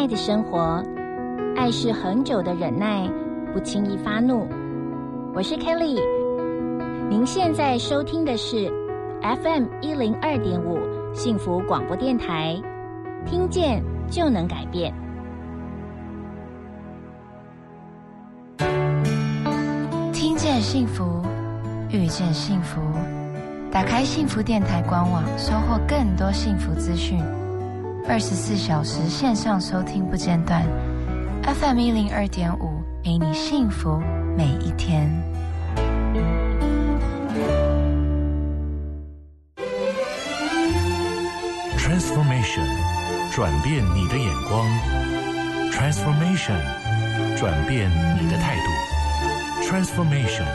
[0.00, 0.82] 爱的生活，
[1.54, 3.06] 爱是恒久的忍耐，
[3.52, 4.48] 不轻易发怒。
[5.34, 6.00] 我是 Kelly，
[7.10, 8.72] 您现在收听的是
[9.20, 10.78] FM 一零二点五
[11.12, 12.58] 幸福广播电台，
[13.26, 14.90] 听见就能改变。
[20.14, 21.20] 听见幸福，
[21.90, 22.80] 遇见幸福。
[23.70, 27.22] 打开幸福电台官网，收获更多幸福资讯。
[28.08, 30.62] 二十四小时线上收听不间断
[31.44, 34.00] ，FM 一零二点五，陪你幸福
[34.36, 35.08] 每一天。
[41.78, 42.66] Transformation，
[43.32, 44.66] 转变你的眼光。
[45.70, 46.60] Transformation，
[47.36, 48.62] 转变你的态度。
[49.62, 50.46] Transformation，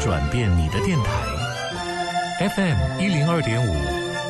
[0.00, 1.10] 转变你的电台。
[2.48, 3.74] FM 一零二点五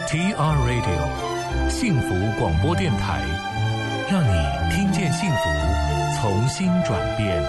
[0.07, 1.26] ，TR Radio，
[1.69, 3.21] 幸福广播电台，
[4.11, 5.49] 让你听见幸福，
[6.21, 7.43] 重新转变。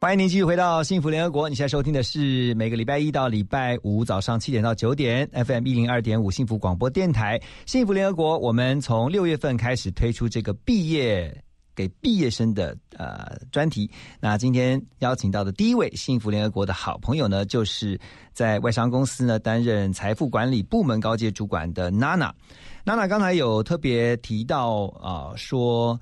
[0.00, 1.48] 欢迎您继续回到幸福联合国。
[1.48, 7.40] 你现在收听的是每个礼拜一到礼拜五早上七点到九点，FM 一零二点五幸福广播电台。
[7.66, 11.34] 幸福联合国，我们从六月份开始推出这个毕业
[11.78, 13.88] 给毕业生的呃专题。
[14.18, 17.96] 那今天邀请到的第一位幸福联合国的好朋友呢，就是
[18.32, 22.34] 在外商公司呢担任财富管理部门高阶主管的娜娜。
[22.82, 25.98] 娜娜刚才有特别提到啊、说。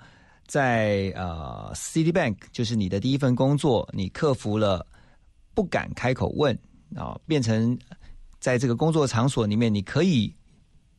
[0.49, 4.87] 在呃，Citibank 就是你的第一份工作，你克服了
[5.55, 6.57] 不敢开口问
[6.95, 7.77] 啊、变成
[8.39, 10.33] 在这个工作场所里面，你可以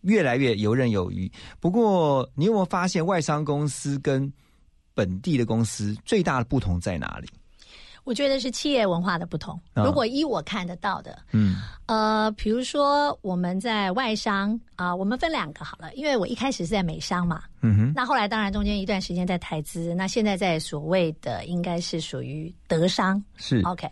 [0.02, 1.32] 越来越游刃有余。
[1.62, 4.30] 不过，你有没有发现外商公司跟
[4.98, 7.30] 本地的公司最大的不同在哪里？
[8.04, 9.54] 我觉得是企业文化的不同。
[9.74, 23.22] 啊如果依我看得到的，嗯呃，比如说我们在外商啊、我们分两个好了，因为我一开始是在美商嘛，嗯哼，那后来当然中间一段时间在台资，那现在在所谓的应该是属于德商。
[23.36, 23.88] 是 OK，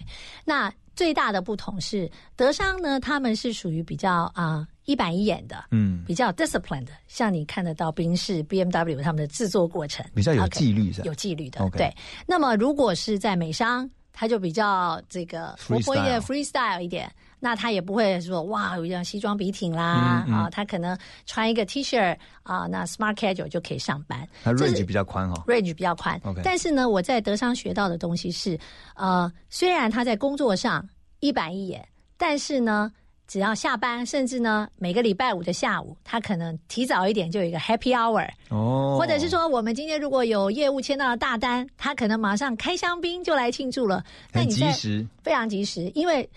[0.46, 11.68] 那最大的不同是德商呢，他们是属于比较啊、一板一眼的，嗯，比较 disciplined 的，像你看得到宾士、BMW 他们的制作过程比较有纪律是吧有纪律的。
[11.72, 11.94] 对，
[12.28, 17.12] 那么如果是在美商，他就比较这个活泼一点 freestyle 一点。
[17.38, 24.28] 那他也不会说哇，有一样西装笔挺啦、啊，他可能穿一个 T 恤啊，那 smart casual 就可以上班。
[24.44, 26.20] 它 range 比较宽哈、range 比较宽。
[26.24, 28.58] OK 但是呢，我在德商学到的东西是，
[28.96, 30.88] 呃，虽然他在工作上
[31.20, 32.92] 一板一眼，但是呢，
[33.28, 44.04] 只要下班，甚至呢每个礼拜五的下午，他可能提早一点就有一个 happy hour，、哦，或者是说我们今天如果有业务签到了大单，他可能马上开香槟就来庆祝了。
[44.32, 46.30] 那很你在及时，非常及时，因为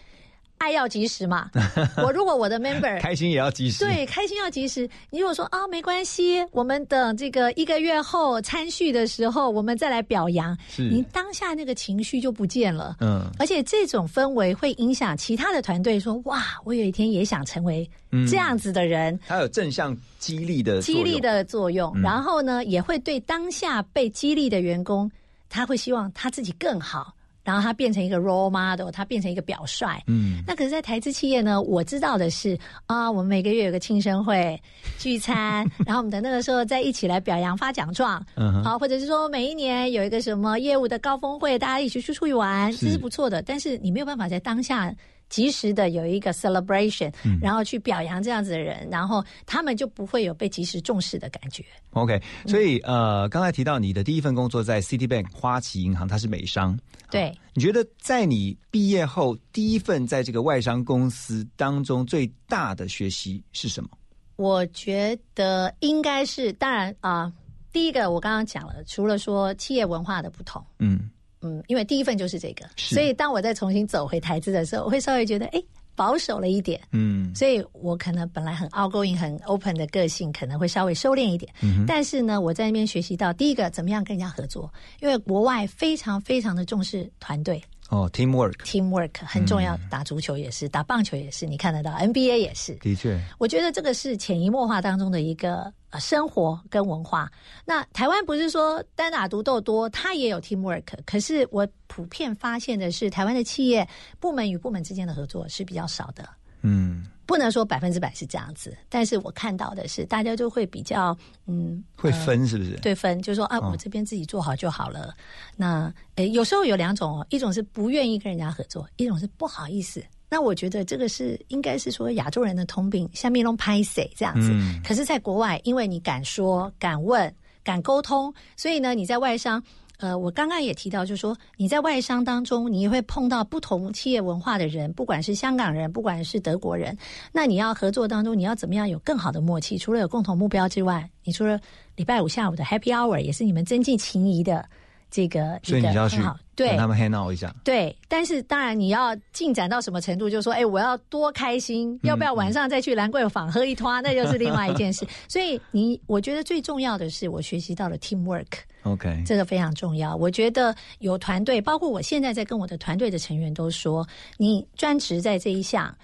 [0.58, 1.50] 爱要及时嘛。
[2.02, 3.84] 我如果我的 member 开心也要及时。
[3.84, 4.88] 对，开心要及时。
[5.10, 12.96] 你如果说啊，没关系，我们等这个一个月后参序的时候，我们再来表扬，是你当下那个情绪就不见了。
[13.00, 19.18] 嗯而且这种氛围会影响其他的团队说，哇，我有一天也想成为嗯这样子的人。
[19.26, 25.10] 它有正向激励的激励的作用，嗯然后呢，也会对当下被激励的员工，
[25.48, 27.14] 他会希望他自己更好，
[27.48, 29.86] 然后他变成一个 role model，他变成一个表率。
[30.06, 34.60] 嗯那可是，在台资企业呢，我知道的是啊，我们每个月有个庆生会、
[35.00, 38.22] 聚餐，然后我们的那个时候再一起来表扬、发奖状，
[38.62, 43.40] 好，或者是说每一年有一个什么业务的高峰会，大家一起去出去玩，是这是不错的。
[43.40, 44.94] 但是你没有办法在当下
[45.28, 51.64] 及时的有一个 celebration，、嗯然后去表扬这样子的人，然后他们就不会有被及时重视的感觉。
[51.90, 56.78] OK，所以呃，刚才提到你的第一份工作在 Citibank 花旗银行，它是美商。
[57.10, 63.90] 对，你觉得在你毕业后第一份在这个外商公司当中最大的学习是什么？
[64.36, 67.32] 我觉得应该是，当然啊、
[67.72, 71.10] 第一个我刚刚讲了，除了说企业文化的不同，嗯，
[71.40, 75.62] 嗯，因为第一份就是这个，所以当我再重新走回台资的时候，我会稍微觉得，哎，
[75.94, 76.80] 保守了一点。
[76.92, 81.52] 嗯所以我可能本来很 outgoing、很 open 的个性，可能会稍微收敛一点。
[81.62, 89.74] 嗯但是呢，我在那边学习到，第一个怎么样跟人家合作，因为国外非常非常的重视团队哦，teamwork，（teamwork） 很重要。
[89.76, 92.74] 嗯打足球也是，打棒球也是，你看得到，NBA 也是。
[92.74, 97.30] 的确，我觉得这个是潜移默化当中的一个呃生活跟文化。
[97.64, 103.88] 那台湾不是说单打独斗多，它也有 teamwork，可是我普遍发现的是，台湾的企业
[104.20, 106.28] 部门与部门之间的合作是比较少的。
[106.60, 111.14] 嗯，不能说百分之百是这样子，但是我看到的是，大家就会比较
[111.46, 112.70] 嗯会分是不是？
[112.80, 115.14] 对分，就是说啊，哦我这边自己做好就好了。
[115.54, 124.50] 那诶，有时候有两种哦，一种是不愿意跟人家合作，一种是不好意思那我觉得这个是应该是说亚洲人的通病，像面龙拍谁这样子。
[124.54, 127.30] 嗯可是，在国外，因为你敢说、敢问、
[127.62, 129.62] 敢沟通，所以呢，你在外商。
[129.98, 136.96] 呃，我刚刚也提到，就是说你在外商当中，你也会碰到不同企业文化的人，不管是香港人，不管是德国人，
[137.32, 139.76] 那你要合作当中，你要怎么样有更好的默契？
[139.76, 141.60] 除了有共同目标之外，你除了
[141.96, 144.64] 礼拜五下午的 Happy Hour 也是你们增进情谊的
[145.10, 147.54] 这个，所以你要去一个很好对跟他们 hang out 一下。
[147.62, 155.06] 对，但是当然你要进展到什么程度，就是说，哎，我要多开心，要不要晚上再去兰桂坊喝一拖，那就是另外一件事。
[155.28, 160.16] 所以你，我觉得最重要的是，我学习到了 teamwork，OK，这个非常重要。
[160.16, 164.04] 我觉得有团队，包括我现在在跟我的团队的成员都说，
[164.36, 165.94] 你专职在这一项。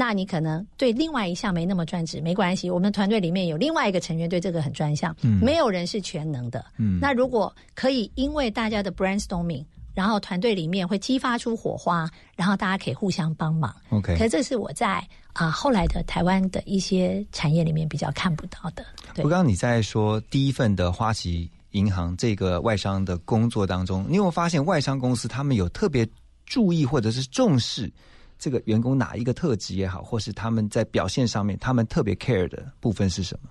[0.00, 2.70] 那你可能对另外一项没那么专职，没关系。
[2.70, 6.64] 我们团队里面有另外一个成员对这个很专项，嗯没有人是全能的。
[6.76, 9.64] 嗯那如果可以因为大家的 brainstorming，
[9.98, 13.74] 然后团队里面会激发出火花，然后大家可以互相帮忙。
[13.90, 18.86] OK 可是这是我在啊、后来的台湾的一些产业里面比较看不到的。
[19.12, 26.08] 对我刚刚你在说第一份的花旗银行这个外商的工作当中，你有没有发现外商公司他们有特别
[26.46, 27.92] 注意或者是重视
[28.38, 33.50] 这个员工哪一个特质也好，或是他们在表现上面他们特别 care 的部分是什么？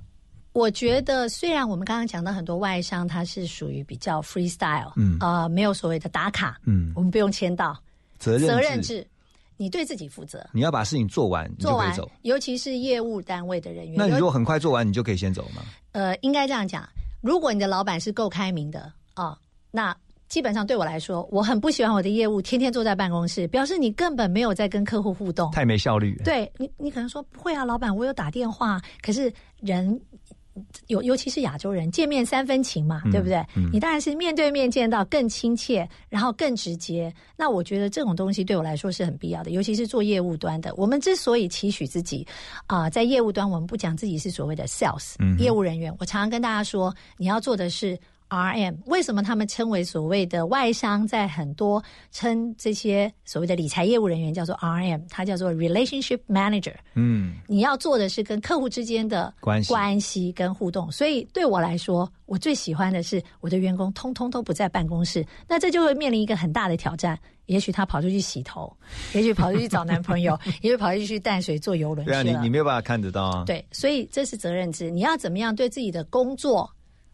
[0.58, 7.80] 我觉得，虽然我们刚刚讲到很多外商，他是属于比较 freestyle，嗯呃，没有所谓的打卡，嗯我们不用签到，
[8.18, 9.06] 责任责任制，
[9.56, 15.62] 你对自己负责，你要把事情做完，你就做完可以走。，尤其是业务单位的人员，那你如果很快做完，你就可以先走吗？
[15.92, 16.90] 呃，应该这样讲，
[17.22, 19.38] 如果你的老板是够开明的啊、
[19.70, 19.96] 那
[20.28, 25.52] 基本上对我来说，我很不喜欢我的业务天天坐在办公室，表示你根本没有在跟客户互动。
[25.52, 29.32] 太没效率。，对你，你可能说不会啊，老板，我有打电话，可是
[29.62, 30.00] 人。
[30.88, 33.38] 尤尤其是亚洲人，见面三分情嘛，嗯对不对？
[33.56, 37.14] 嗯你当然是面对面见到更亲切，然后更直接。
[37.36, 40.74] 那我觉得这种东西对我来说是很必要的，尤其是做业务端的。
[40.76, 42.26] 我们之所以期许自己
[42.66, 47.98] 啊、在业务端我们不讲自己是所谓的 sales、嗯业务人员，我常常跟大家说，你要做的是
[48.30, 48.78] RM。
[48.86, 51.08] 为什么他们称为所谓的外商？
[51.08, 56.74] 在很多称这些所谓的理财业务人员叫做 RM，它叫做 relationship manager。
[56.96, 60.92] 嗯，你要做的是跟客户之间的关系关系跟互动。
[60.92, 67.18] 所以对我来说，我最喜欢的是我的员工通通都不在办公室，那这就会面临一个很大的挑战。
[67.46, 68.76] 也许他跑出去洗头，
[69.14, 72.32] 也许跑出去找男朋友， 也许跑出去淡水坐游轮去对啊，了。
[72.32, 76.70] 你你没有办法看得到啊。，对，所以这是责任制，你要怎么样对自己的工作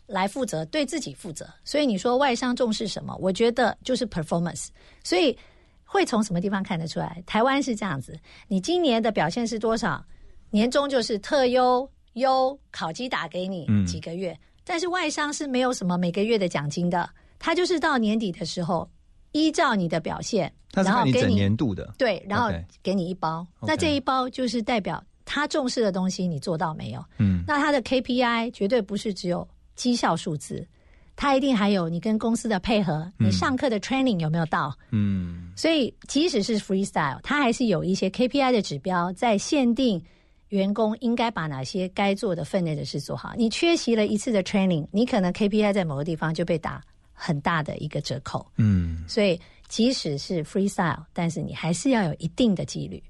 [0.05, 1.47] 来负责，对自己负责。
[1.63, 3.15] 所以你说外商重视什么？
[3.19, 4.67] 我觉得就是 performance。
[5.03, 5.37] 所以
[5.83, 7.23] 会从什么地方看得出来？
[7.25, 10.03] 台湾是这样子，你今年的表现是多少？
[10.49, 18.87] 年终就是特优优考绩打给你嗯几个月，但是外商是没有什么每个月的奖金的，他就是到年底的时候，
[19.31, 21.93] 依照你的表现，他是看你整然后给你年度的。
[21.97, 22.51] 对，然后
[22.83, 23.45] 给你一包。
[23.61, 27.03] 那这一包就是代表他重视的东西你做到没有？
[27.17, 30.67] 嗯那他的 KPI 绝对不是只有绩效数字，
[31.15, 34.75] 它一定还有你跟公司的配合，你上课的 training 有没有到？
[34.91, 40.03] 嗯所以即使是 freestyle，它还是有一些 KPI 的指标在限定。
[40.49, 43.33] 员工应该把哪些该做的分内的事做好？
[43.35, 46.79] 你缺席了一次的 training，你可能 KPI 在某个地方就被打
[47.11, 48.45] 很大的一个折扣。
[48.57, 53.01] 嗯，所以即使是 freestyle，但是你还是要有一定的纪律。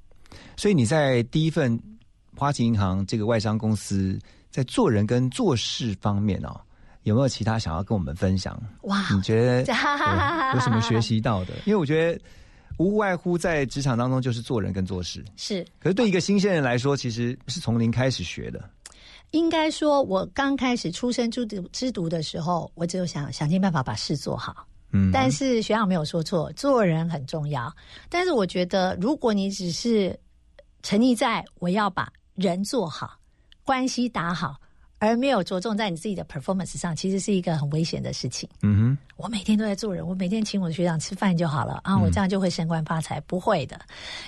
[0.55, 1.77] 所以你在第一份
[2.33, 4.17] 花旗银行这个外商公司，
[4.53, 6.61] 在做人跟做事方面哦，
[7.01, 8.57] 有没有其他想要跟我们分享？
[8.83, 9.73] 哇你觉得 对
[10.53, 11.53] 有什么学习到的？
[11.65, 12.21] 因为我觉得
[12.77, 15.25] 无外乎在职场当中就是做人跟做事。
[15.35, 18.63] 是，可是对一个新鲜人来说，其实是从零开始学的。
[19.31, 24.67] 应该说，我刚开始出生之读之读的时候，我只有想想尽办法把事做好。
[24.91, 27.75] 嗯，但是学长没有说错，做人很重要。
[28.07, 30.15] 但是我觉得，如果你只是
[30.83, 33.17] 沉溺在我要把人做好、
[33.63, 34.57] 关系打好，
[34.99, 38.49] 而没有着重在你自己的 performance 上，其实是一个很危险的事情。
[38.61, 43.19] 嗯哼我每天都在做人，我每天请我的学长吃饭就好了啊，我这样就会升官发财？
[43.21, 43.79] 不会的。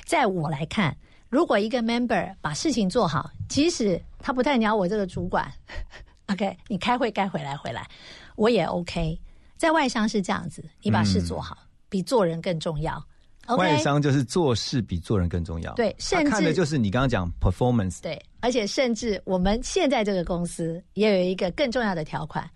[0.06, 0.96] 在我来看，
[1.30, 5.52] 如果一个 member 把事情做好，即使他不太鸟我这个主管，
[6.28, 7.88] OK，你开会该回来回来，
[8.36, 9.20] 我也 OK。
[9.58, 11.58] 在外商是这样子，你把事做好，
[11.90, 13.02] 比做人更重要。
[13.50, 15.74] 外商就是做事比做人更重要。
[15.74, 18.02] 对甚至他看的就是你刚刚讲 performance。
[18.02, 22.50] 对，而且甚至我们现在这个公司也有一个更重要的条款：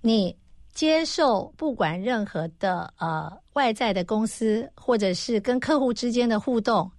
[0.00, 0.34] 你
[0.72, 6.90] 接受不管任何的呃外在的公司，或者是跟客户之间的互动，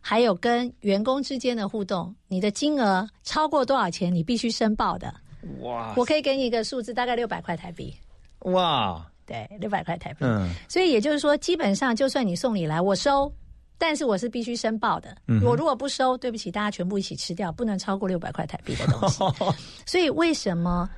[0.00, 5.14] 还有跟员工之间的互动，你的金额超过多少钱，你必须申报的。
[5.62, 7.92] 哇我可以给你一个数字，大概六百块台币。
[8.40, 10.18] 哇，对，六百块台币。
[10.22, 13.32] 嗯所以也就是说，基本上就算你送礼来，我收，
[13.78, 15.16] 但是我是必须申报的。
[15.28, 19.18] 嗯我如果不收，对不起，大家全部一起吃掉，不能超过六百块台币的东西。
[19.86, 20.88] 所以为什么？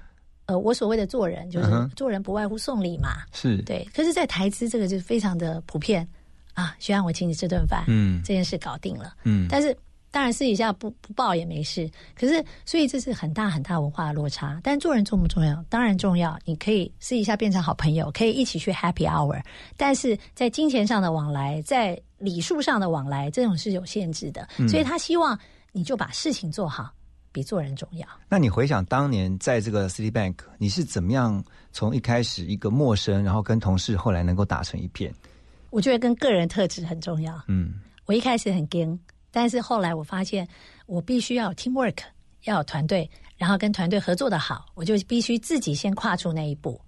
[0.46, 3.22] 呃，我所谓的做人，就是做人不外乎送礼嘛。
[3.32, 6.06] 是，对，可是，在台资这个就非常的普遍
[6.52, 6.76] 啊。
[6.78, 9.14] 徐安，我请你吃顿饭，嗯这件事搞定了。
[9.24, 9.74] 嗯但是
[10.14, 11.90] 当然私底下不不报也没事。
[12.14, 14.60] 可是，所以这是很大很大文化的落差。
[14.62, 15.60] 但做人重不重要？
[15.68, 16.38] 当然重要。
[16.44, 19.42] 你可以私底下变成好朋友，可以一起去 Happy Hour。
[19.76, 24.48] 但是在金钱上的往来，在礼数上的往来，这种是有限制的。
[24.58, 25.36] 嗯所以他希望
[25.72, 26.92] 你就把事情做好，
[27.32, 28.06] 比做人重要。
[28.28, 35.12] 那你回想当年在这个 Citibank，你是怎么样从一开始一个陌生，然后跟同事后来能够打成一片？
[35.70, 37.42] 我觉得跟个人特质很重要。
[37.48, 38.96] 嗯我一开始很惊，
[39.34, 40.46] 但是后来我发现
[40.86, 41.98] 我必须要 teamwork，
[42.44, 46.80] 要有团队，然后跟团队合作的好，我就必须自己先跨出那一步。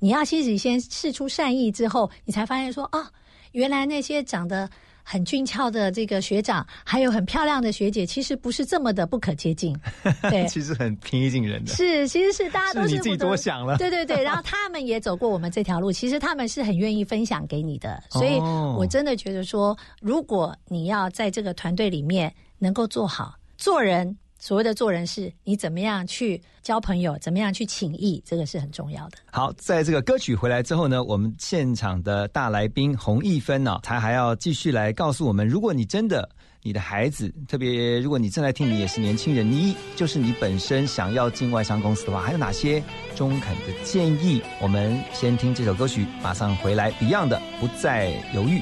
[0.00, 3.08] 你要自己先试出善意之后，你才发现说啊，
[3.52, 4.68] 原来那些长得
[5.02, 9.76] 很俊俏的这个学长，还有很漂亮的学姐，其实不是这么的不可接近。
[10.30, 11.72] 对，其实很平易近人的。
[11.72, 29.18] 是，其实是大家都是是你自己多想了对对对，然后他们也走过我们这条路，其实他们是很愿意分享给你的，所以哦我真的觉得说，如果你要在这个团队里面能够做好做人，所谓的做人是你怎么样去交朋友，怎么样去请益，这个是很重要的。
[29.30, 36.28] 好，在这个歌曲回来之后呢，我们现场的大来宾洪一芬呢、他还要继续来告诉我们，如果你真的
[36.60, 42.82] 你的孩子，特别如果你正在听，你也是年轻人，你就是你本身想要进外商公司的话，还有哪些
[43.14, 44.42] 中肯的建议？
[44.60, 48.60] 我们先听这首歌曲，马上回来，Beyond 的不再犹豫。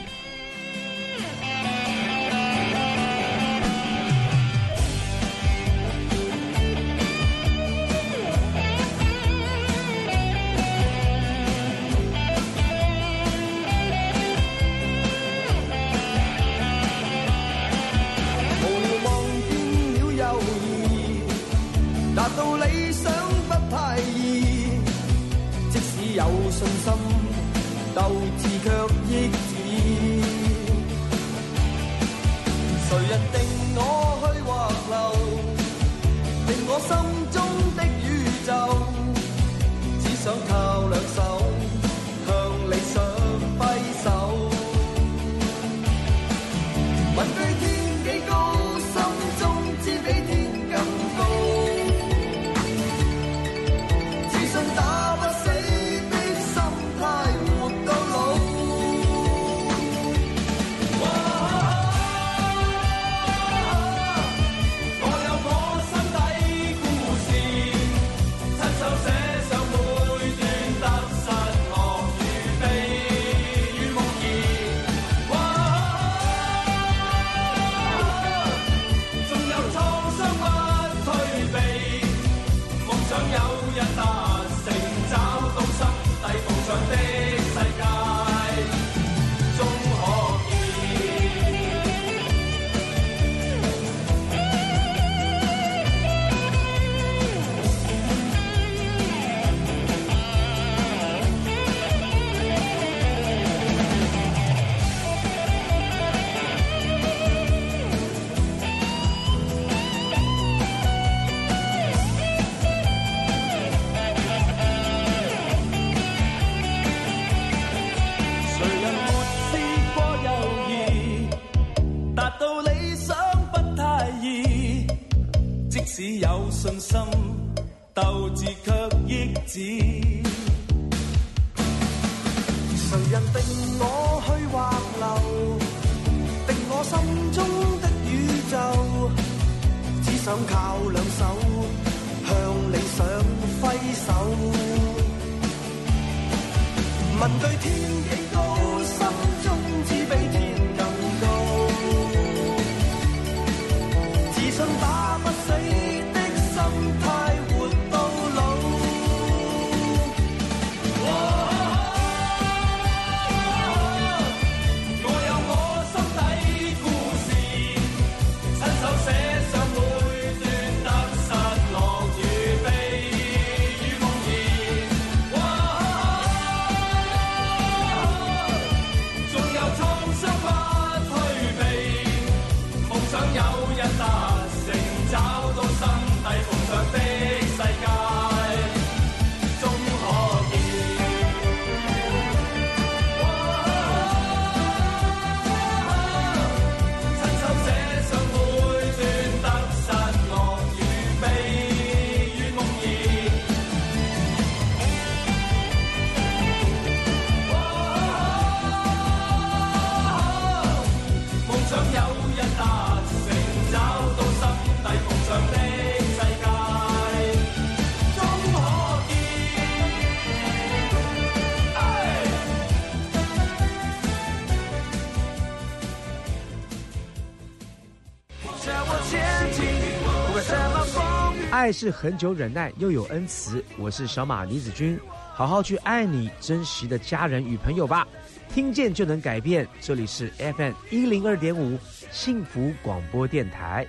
[231.73, 233.65] 是很久忍耐，又有恩慈。
[233.79, 234.99] 我是小马李子君，
[235.35, 238.07] 好好去爱你珍惜的家人与朋友吧。
[238.49, 241.79] 听见就能改变，这里是 FM 一零二点五
[242.11, 243.87] 幸福广播电台。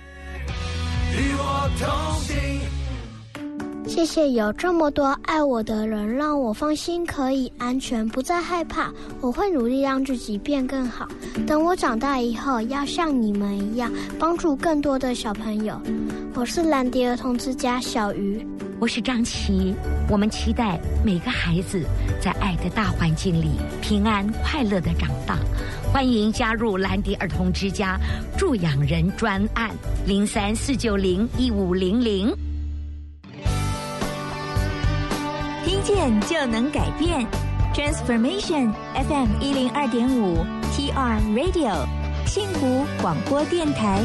[1.12, 2.61] 与我同行。
[3.94, 8.90] 谢谢有这么多爱我的人，让我放心，可以安全，不再害怕。
[9.20, 11.06] 我会努力让自己变更好。
[11.46, 15.78] 等我长大以后，要像你们一样，帮助更多的小朋友。
[16.34, 18.44] 我是兰迪儿童之家小鱼，
[18.80, 19.74] 我是张琪。
[20.08, 21.84] 我们期待每个孩子
[22.18, 23.50] 在爱的大环境里
[23.82, 25.36] 平安快乐的长大。
[25.92, 28.00] 欢迎加入兰迪儿童之家
[28.38, 29.70] 助养人专案
[30.06, 32.34] 零三四九零一五零零。
[35.82, 37.26] 见就能改变
[37.74, 40.36] ，Transformation FM 一零二点五
[40.72, 41.84] TR Radio
[42.24, 44.00] 幸福广播电台。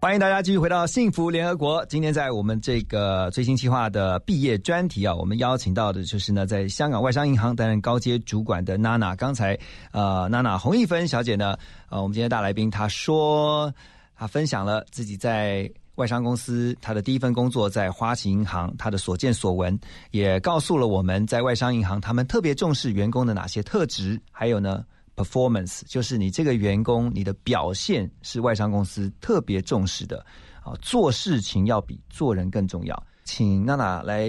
[0.00, 1.84] 欢迎大家继续回到幸福联合国。
[1.86, 9.16] 今天在我们这个最新计划的毕业专题啊，我们邀请到的就是呢，在香港外商银行担任高阶主管的娜娜。
[9.16, 9.58] 刚才
[9.90, 11.56] 呃，娜娜洪一芬小姐呢，
[11.88, 13.74] 呃，我们今天大来宾她说，
[14.16, 15.68] 她分享了自己在
[16.00, 19.78] 外商公司他的第一份工作在花旗银行他的所见所闻，
[20.10, 24.84] 也告诉了我们在外商银行他们特别重视员工的哪些特质，还有呢。
[25.16, 30.24] performance 就是你这个员工你的表现是外商公司特别重视的
[30.62, 33.02] 啊，做事情要比做人更重要。
[33.24, 34.28] 请娜娜来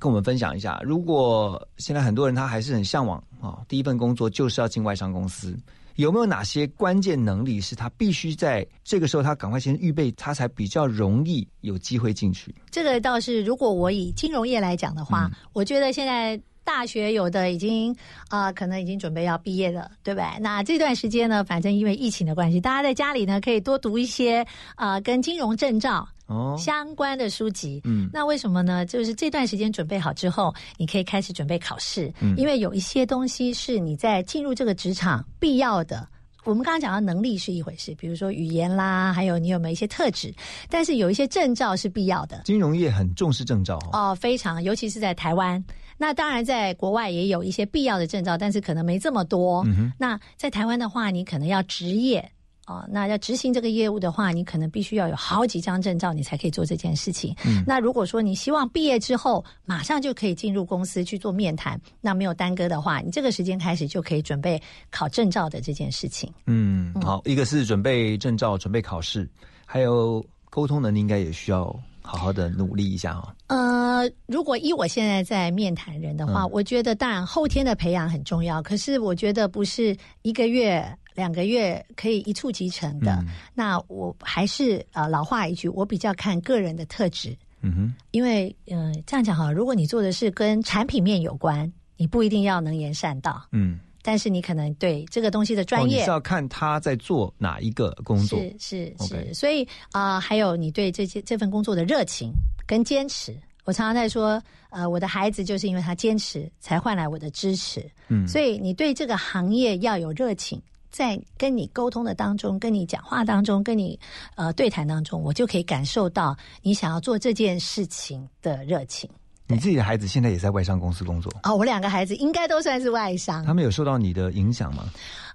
[0.00, 5.56] 跟我们分享一下，如果现在很多人他还是很向往啊，第一份工作就是要进外商公司，
[5.98, 12.54] 有没有哪些关键能力是他必须在这个时候他赶快先预备，他才比较容易有机会进去？
[12.70, 16.40] 这个倒是，如果我以金融业来讲的话，我觉得现在。
[16.68, 17.96] 大学有的已经
[18.28, 20.26] 啊，可能已经准备要毕业了，对不对？
[20.38, 24.46] 那这段时间呢，反正因为疫情的关系，大家在家里呢可以多读一些
[24.76, 27.80] 啊跟金融证照哦相关的书籍。
[27.84, 28.84] 嗯，那为什么呢？
[28.84, 32.12] 就是这段时间准备好之后，你可以开始准备考试。
[32.20, 36.06] 嗯，因为有一些东西是你在进入这个职场必要的。
[36.44, 40.34] 我们刚刚讲到能力是一回事，比如说语言啦，还有你有没有一些特质，
[40.68, 42.42] 但是有一些证照是必要的。
[42.44, 45.64] 金融业很重视证照哦，非常，尤其是在台湾。
[45.98, 49.66] 那当然，在国外也有一些必要的证照，但是可能没这么多。
[49.98, 52.20] 那在台湾的话，你可能要职业
[52.64, 57.34] 啊，那要执行这个业务的话，你可能必须要有好几张证照，你才可以做这件事情。
[57.66, 66.32] 那如果说你希望毕业之后马上就可以进入公司去做面谈，那没有耽搁的话，你这个时间开始就可以准备考证照的这件事情。
[66.46, 69.28] 嗯，好，一个是准备证照，准备考试，
[69.66, 71.74] 还有沟通能力，应该也需要。
[72.08, 73.34] 好好的努力一下哈。
[73.48, 80.82] 呃，如果依我现在在面谈人的话，我觉得当然后天的培养很重要，可是我觉得不是一个月、
[81.14, 83.22] 两个月可以一触即成的。
[83.52, 87.36] 那我还是呃老话一句，我比较看个人的特质。
[87.60, 93.44] 嗯哼，因为嗯这样讲哈，如果你做的是跟产品面有关，你不一定要能言善道。
[93.52, 93.78] 嗯。
[94.08, 102.32] 但是你可能对这个东西的专业是要看他在做哪一个工作，是是是，所以啊，还有你对这些这份工作的热情
[102.66, 103.36] 跟坚持。
[103.64, 107.86] 我常常在说，呃，我的孩子就是因为他坚持，才换来我的支持。
[108.08, 110.58] 嗯，所以你对这个行业要有热情，
[110.90, 114.00] 在跟你沟通的当中，跟你讲话当中，跟你
[114.36, 119.06] 呃对谈当中，我就可以感受到你想要做这件事情的热情。
[119.48, 123.44] 你自己的孩子现在也在外商公司工作哦，我两个孩子应该都算是外商。
[123.46, 124.84] 他们有受到你的影响吗？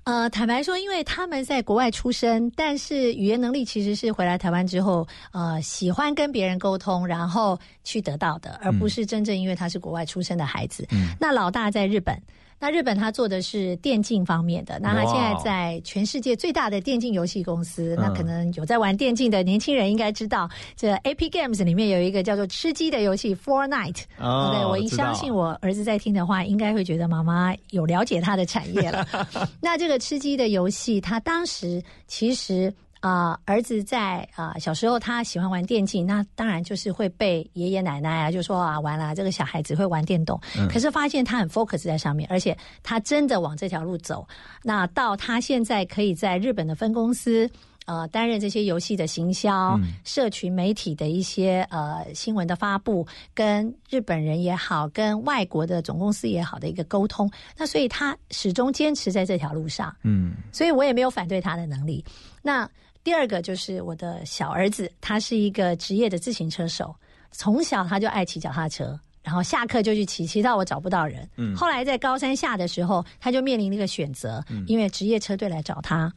[0.04, 10.86] 呃，坦白说，因为他们在国外出生，但是语言能力其实是回来台湾之后，呃，喜欢跟别人沟通，然后去得到的，而不是真正因为他是国外出生的孩子。
[10.92, 12.16] 嗯，那老大在日本。
[12.64, 24.04] 那日本他做的是电竞方面的，那他现在在全世界最大的电竞游戏公司，那可能有在玩电竞的年轻人应该知道，这 A P Games 里面有一个叫做吃鸡的游戏 Fortnite。
[24.18, 29.06] 对，我一相信我儿子在听的话，应该会觉得妈妈有了解他的产业了。
[29.60, 32.74] 那这个吃鸡的游戏，他当时其实。
[33.04, 40.40] 啊，儿子在啊小时候他喜欢玩电竞，那当然就是会被爷爷奶奶啊就说啊，完了这个小孩子会玩电动。
[40.72, 44.26] 可是发现他很 focus 在上面，而且他真的往这条路走。
[44.62, 47.50] 那到他现在可以在日本的分公司
[47.88, 57.30] 呃担任这些游戏的行销、社群媒体的一些呃新闻的发布，跟日本人也好，跟外国的总公司也好的一个沟通。
[57.58, 59.94] 那所以他始终坚持在这条路上。
[60.04, 62.02] 嗯，所以我也没有反对他的能力。
[62.42, 62.66] 那
[63.04, 66.96] 第二个就是我的小儿子，他是一个职业的自行车手，
[67.32, 71.30] 从小他就爱骑脚踏车，然后下课就去骑，骑到我找不到人。
[71.36, 76.12] 嗯，后来在高三下的时候，他就面临一个选择，因为职业车队来找他。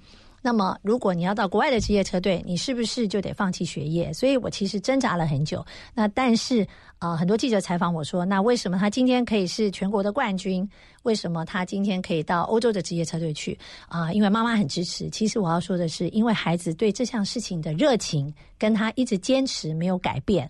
[0.46, 4.12] 那么如果你要到国外的职业车队，你是不是就得放弃学业？
[4.12, 5.66] 所以我其实挣扎了很久。
[5.92, 6.62] 那但是
[7.00, 10.64] 啊、呃很多记者采访我说，那为什么他今天可以是全国的冠军？
[11.02, 13.58] 为什么他今天可以到欧洲的职业车队去？
[13.88, 15.10] 啊、因为妈妈很支持。
[15.10, 20.48] 其实我要说的是，因为孩子对这项事情的热情，跟他一直坚持没有改变，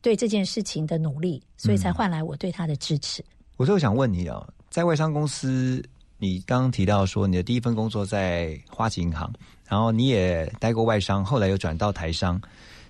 [0.00, 3.22] 对这件事情的努力，所以才换来我对他的支持。
[3.58, 5.84] 我就想问你啊，在外商公司，
[6.18, 9.32] 你刚刚提到说你的第一份工作在花旗银行，
[9.68, 12.40] 然后你也待过外商，后来又转到台商，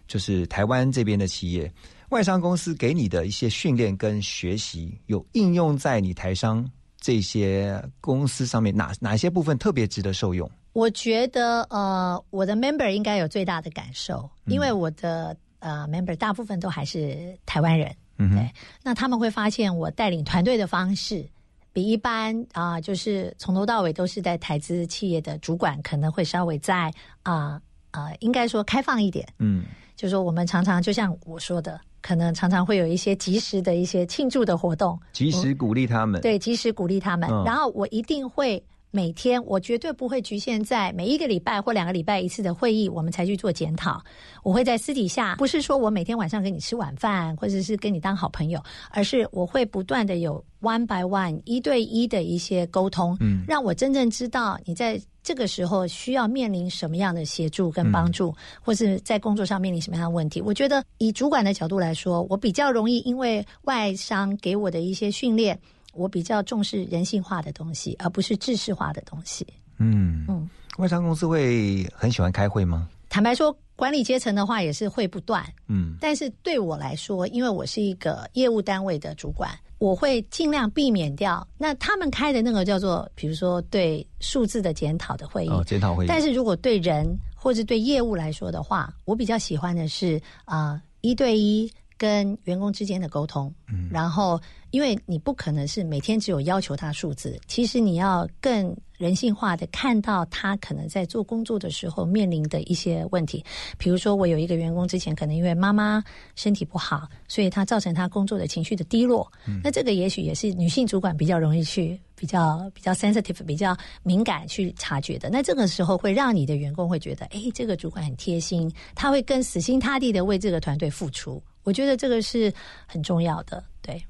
[0.06, 1.70] 就是台湾这边的企业。
[2.10, 6.64] 外商公司给你的一些训练跟学习，有应用在你台商
[7.00, 10.48] 这些公司上面，哪哪些部分特别值得受用？
[10.74, 18.50] 我觉得呃，我的 member 应该有最大的感受，因为我的呃 member 大部分都还是台湾人，嗯哼对，
[18.82, 21.26] 那他们会发现我带领团队的方式。
[21.74, 26.90] 比一般啊、就是从头到尾都是在台资企业的主管，可能会稍微在
[27.24, 27.60] 啊
[27.90, 29.28] 呃应该说开放一点。
[29.40, 29.64] 嗯，
[29.96, 36.20] 就说我们常常就像我说的，可能常常会有一些及时的一些庆祝的活动，及时鼓励他们。
[36.20, 37.28] 对，及时鼓励他们。
[37.28, 38.64] 嗯然后我一定会
[38.94, 44.00] 每天，我绝对不会局限在每一个礼拜或两个礼拜一次的会议，我们才去做检讨。
[44.44, 55.00] 我会在私底下，不是说我每天晚上跟你吃晚饭，或者是跟你当好朋友，而是我会不断的有 one by one 一对一的一些沟通，嗯让我真正知道你在。
[55.24, 58.30] 这个时候需要面临什么样的协助跟帮助，
[58.60, 60.38] 或是在工作上面临什么样的问题？
[60.38, 65.58] 我觉得以主管的角度来说，我比较容易因为外商给我的一些训练，
[65.94, 69.46] 我比较重视人性化的东西，而不是制式化的东西。
[69.78, 72.88] 嗯嗯，外商公司会很喜欢开会吗？
[73.08, 86.08] 坦白说，管理阶层的话也是会不断，嗯但是对我来说，因为我是一个业务单位的主管，我会尽量避免掉那他们开的那个叫做，比如说对数字的检讨的会议，哦，检讨会议。
[86.08, 93.52] 但是如果对人或者对业务来说的话，我比较喜欢的是啊、呃一对一跟员工之间的沟通。
[93.68, 94.40] 嗯然后，
[94.70, 103.44] 因为你不可能是每天只有要求他数字，其实你要更人性化的看到他可能在做工作的时候面临的一些问题。
[103.78, 106.02] 比如说，我有一个员工之前可能因为妈妈
[106.34, 109.30] 身体不好，所以他造成他工作的情绪的低落。
[109.62, 115.28] 那这个也许也是女性主管比较容易去比较比较 sensitive、比较敏感去察觉的。
[115.30, 121.42] 那这个时候会让你的员工会觉得，哎，这个主管很贴心，他会更死心塌地的为这个团队付出。
[121.64, 122.52] 我觉得这个是
[122.86, 124.00] 很重要的，对。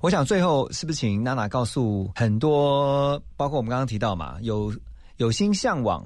[0.00, 4.74] 我想最后是不是请娜娜告诉很多，包括我们刚刚提到嘛，有
[5.18, 6.04] 有心向往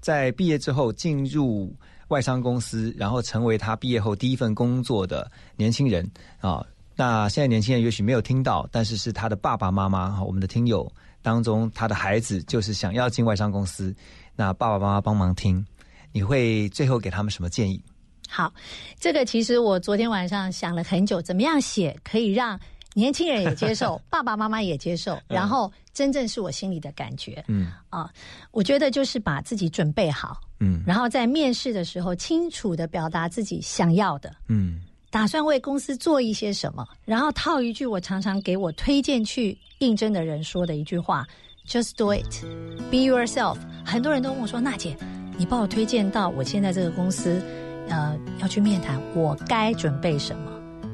[0.00, 1.74] 在毕业之后进入
[2.08, 6.08] 外商公司，然后成为他毕业后第一份工作的年轻人
[6.40, 6.64] 啊。
[6.94, 10.90] 那现在年轻人也许没有听到，但是是他的爸爸妈妈哈，我们的听友
[11.22, 13.94] 当中，他的孩子就是想要进外商公司，
[14.36, 15.64] 那爸爸妈妈帮忙听，
[16.12, 17.82] 你会最后给他们什么建议？
[18.28, 18.52] 好，
[18.98, 22.58] 这个其实我昨天晚上想了很久，怎么样写可以让
[22.94, 27.44] 年轻人也接受， 爸爸妈妈也接受，然后真正是我心里的感觉。
[27.48, 28.10] 嗯啊，
[28.50, 41.24] 我觉得就是把自己准备好，嗯然后在面试的时候清楚的表达自己想要的，嗯打算为公司做一些什么，然后套一句我常常给我推荐去应征的人说的一句话
[41.68, 42.42] ：“Just do it,
[42.90, 43.56] be yourself。”
[43.86, 44.96] 很多人都问我说：“娜姐，
[45.36, 47.40] 你帮我推荐到我现在这个公司，
[47.88, 50.50] 呃，要去面谈，我该准备什么？”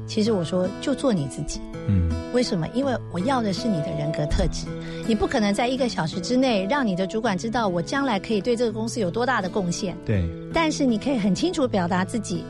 [0.07, 1.61] 其实我说，就做你自己。
[1.87, 2.67] 嗯为什么？
[2.73, 4.67] 因为我要的是你的人格特质。
[5.07, 9.97] 你不可能在一个小时之内让你的主管知道我将来可以对这个公司有多大的贡献。
[10.05, 10.23] 对，
[10.53, 12.43] 但是你可以很清楚表达自己，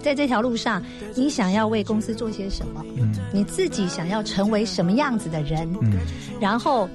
[0.00, 0.82] 在这条路上，
[1.14, 5.92] 你想要为公司做些什么，嗯你自己想要成为什么样子的人，嗯
[6.40, 6.88] 然后，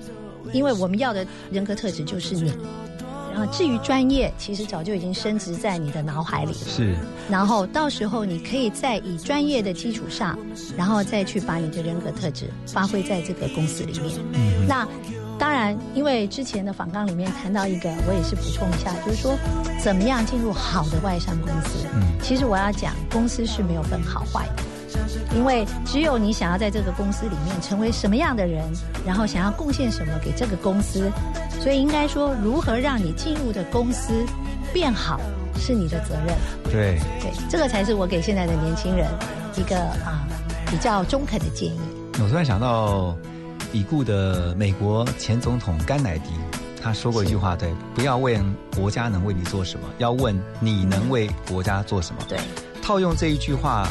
[0.53, 2.51] 因为我们要的人格特质就是你。
[3.35, 6.57] 然后至于专业，其实早就已经升值在你的脑海里了。
[6.57, 6.95] 是
[7.29, 10.39] 然后到时候你可以在以专业的基础上，
[10.77, 14.17] 然后再去把你的人格特质发挥在这个公司里面。
[14.35, 14.87] 嗯那
[15.37, 19.37] 当然，因为之前的访纲里面谈到一个，我也是补充一下，就是说
[19.83, 21.85] 怎么样进入好的外商公司。
[21.93, 24.63] 嗯其实我要讲，公司是没有分好坏的。
[25.35, 28.63] 因为只有你想要在这个公司里面成为什么样的人，
[29.05, 31.11] 然后想要贡献什么给这个公司，
[31.61, 34.25] 所以应该说，如何让你进入的公司
[34.73, 35.19] 变好
[35.57, 36.35] 是你的责任。
[36.71, 39.07] 对，对，这个才是我给现在的年轻人
[39.55, 40.25] 一个啊、
[40.69, 41.79] 比较中肯的建议。
[42.21, 43.15] 我突然想到
[43.71, 46.29] 已故的美国前总统甘乃迪，
[46.81, 48.43] 他说过一句话，对，不要问
[48.75, 52.21] 国家能为你做什么，要问你能为国家做什么。
[52.27, 52.37] 对，
[52.81, 53.87] 套用这一句话，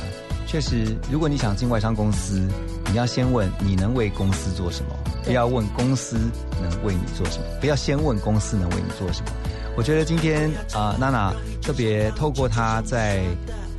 [0.54, 2.40] 确实，如果你想进外商公司，
[2.86, 4.94] 你要先问你能为公司做什么，
[5.24, 6.16] 不要问公司
[6.62, 9.32] 能为你做什么，不要先问公司能为你做什么。
[9.76, 13.24] 我觉得今天啊，娜娜特别透过她在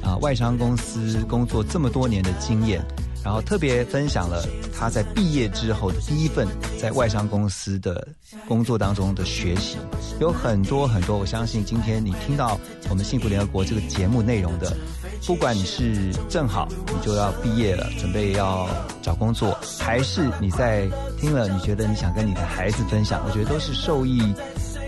[0.03, 2.85] 啊外商公司工作这么多年的经验。
[3.23, 6.47] 然后特别分享了她在毕业之后的第一份
[6.79, 8.07] 在外商公司的
[8.47, 9.77] 工作当中的学习，
[10.19, 11.17] 有很多很多。
[11.17, 14.77] 我相信今天你听到我们幸福联合国这个节目内容的，
[15.25, 18.67] 不管你是正好你就要毕业了，准备要
[19.01, 20.87] 找工作，还是你在
[21.19, 24.21] 听了你觉得你想跟你的孩子分享，我觉得都是受益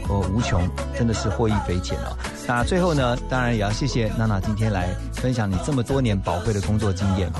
[0.08, 2.16] 哦无穷，真的是获益匪浅哦。
[2.48, 7.32] 那最后呢，当然也要谢谢娜娜今天来分享你这么多年宝贵的工作经验。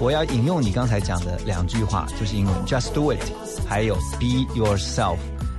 [0.00, 3.20] 我要引用你刚才讲的两句话，就是英文 “just do it”，
[3.68, 5.16] 还有 “be yourself”，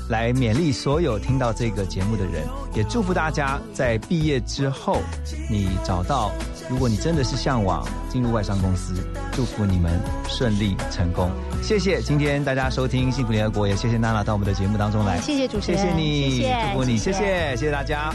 [0.10, 5.02] 来勉励所有听到这个节目的人，也祝福大家在毕业之后，
[5.50, 6.32] 你找到，
[6.70, 8.94] 如果你真的是向往进入外商公司，
[9.34, 11.30] 祝福你们顺利成功。
[11.62, 18.14] 谢谢今天大家收听《幸福联合国》，也谢谢娜娜到我们的节目当中来，谢谢主持人，谢谢你，谢谢祝福你，谢谢，谢谢大家。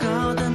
[0.00, 0.47] 高的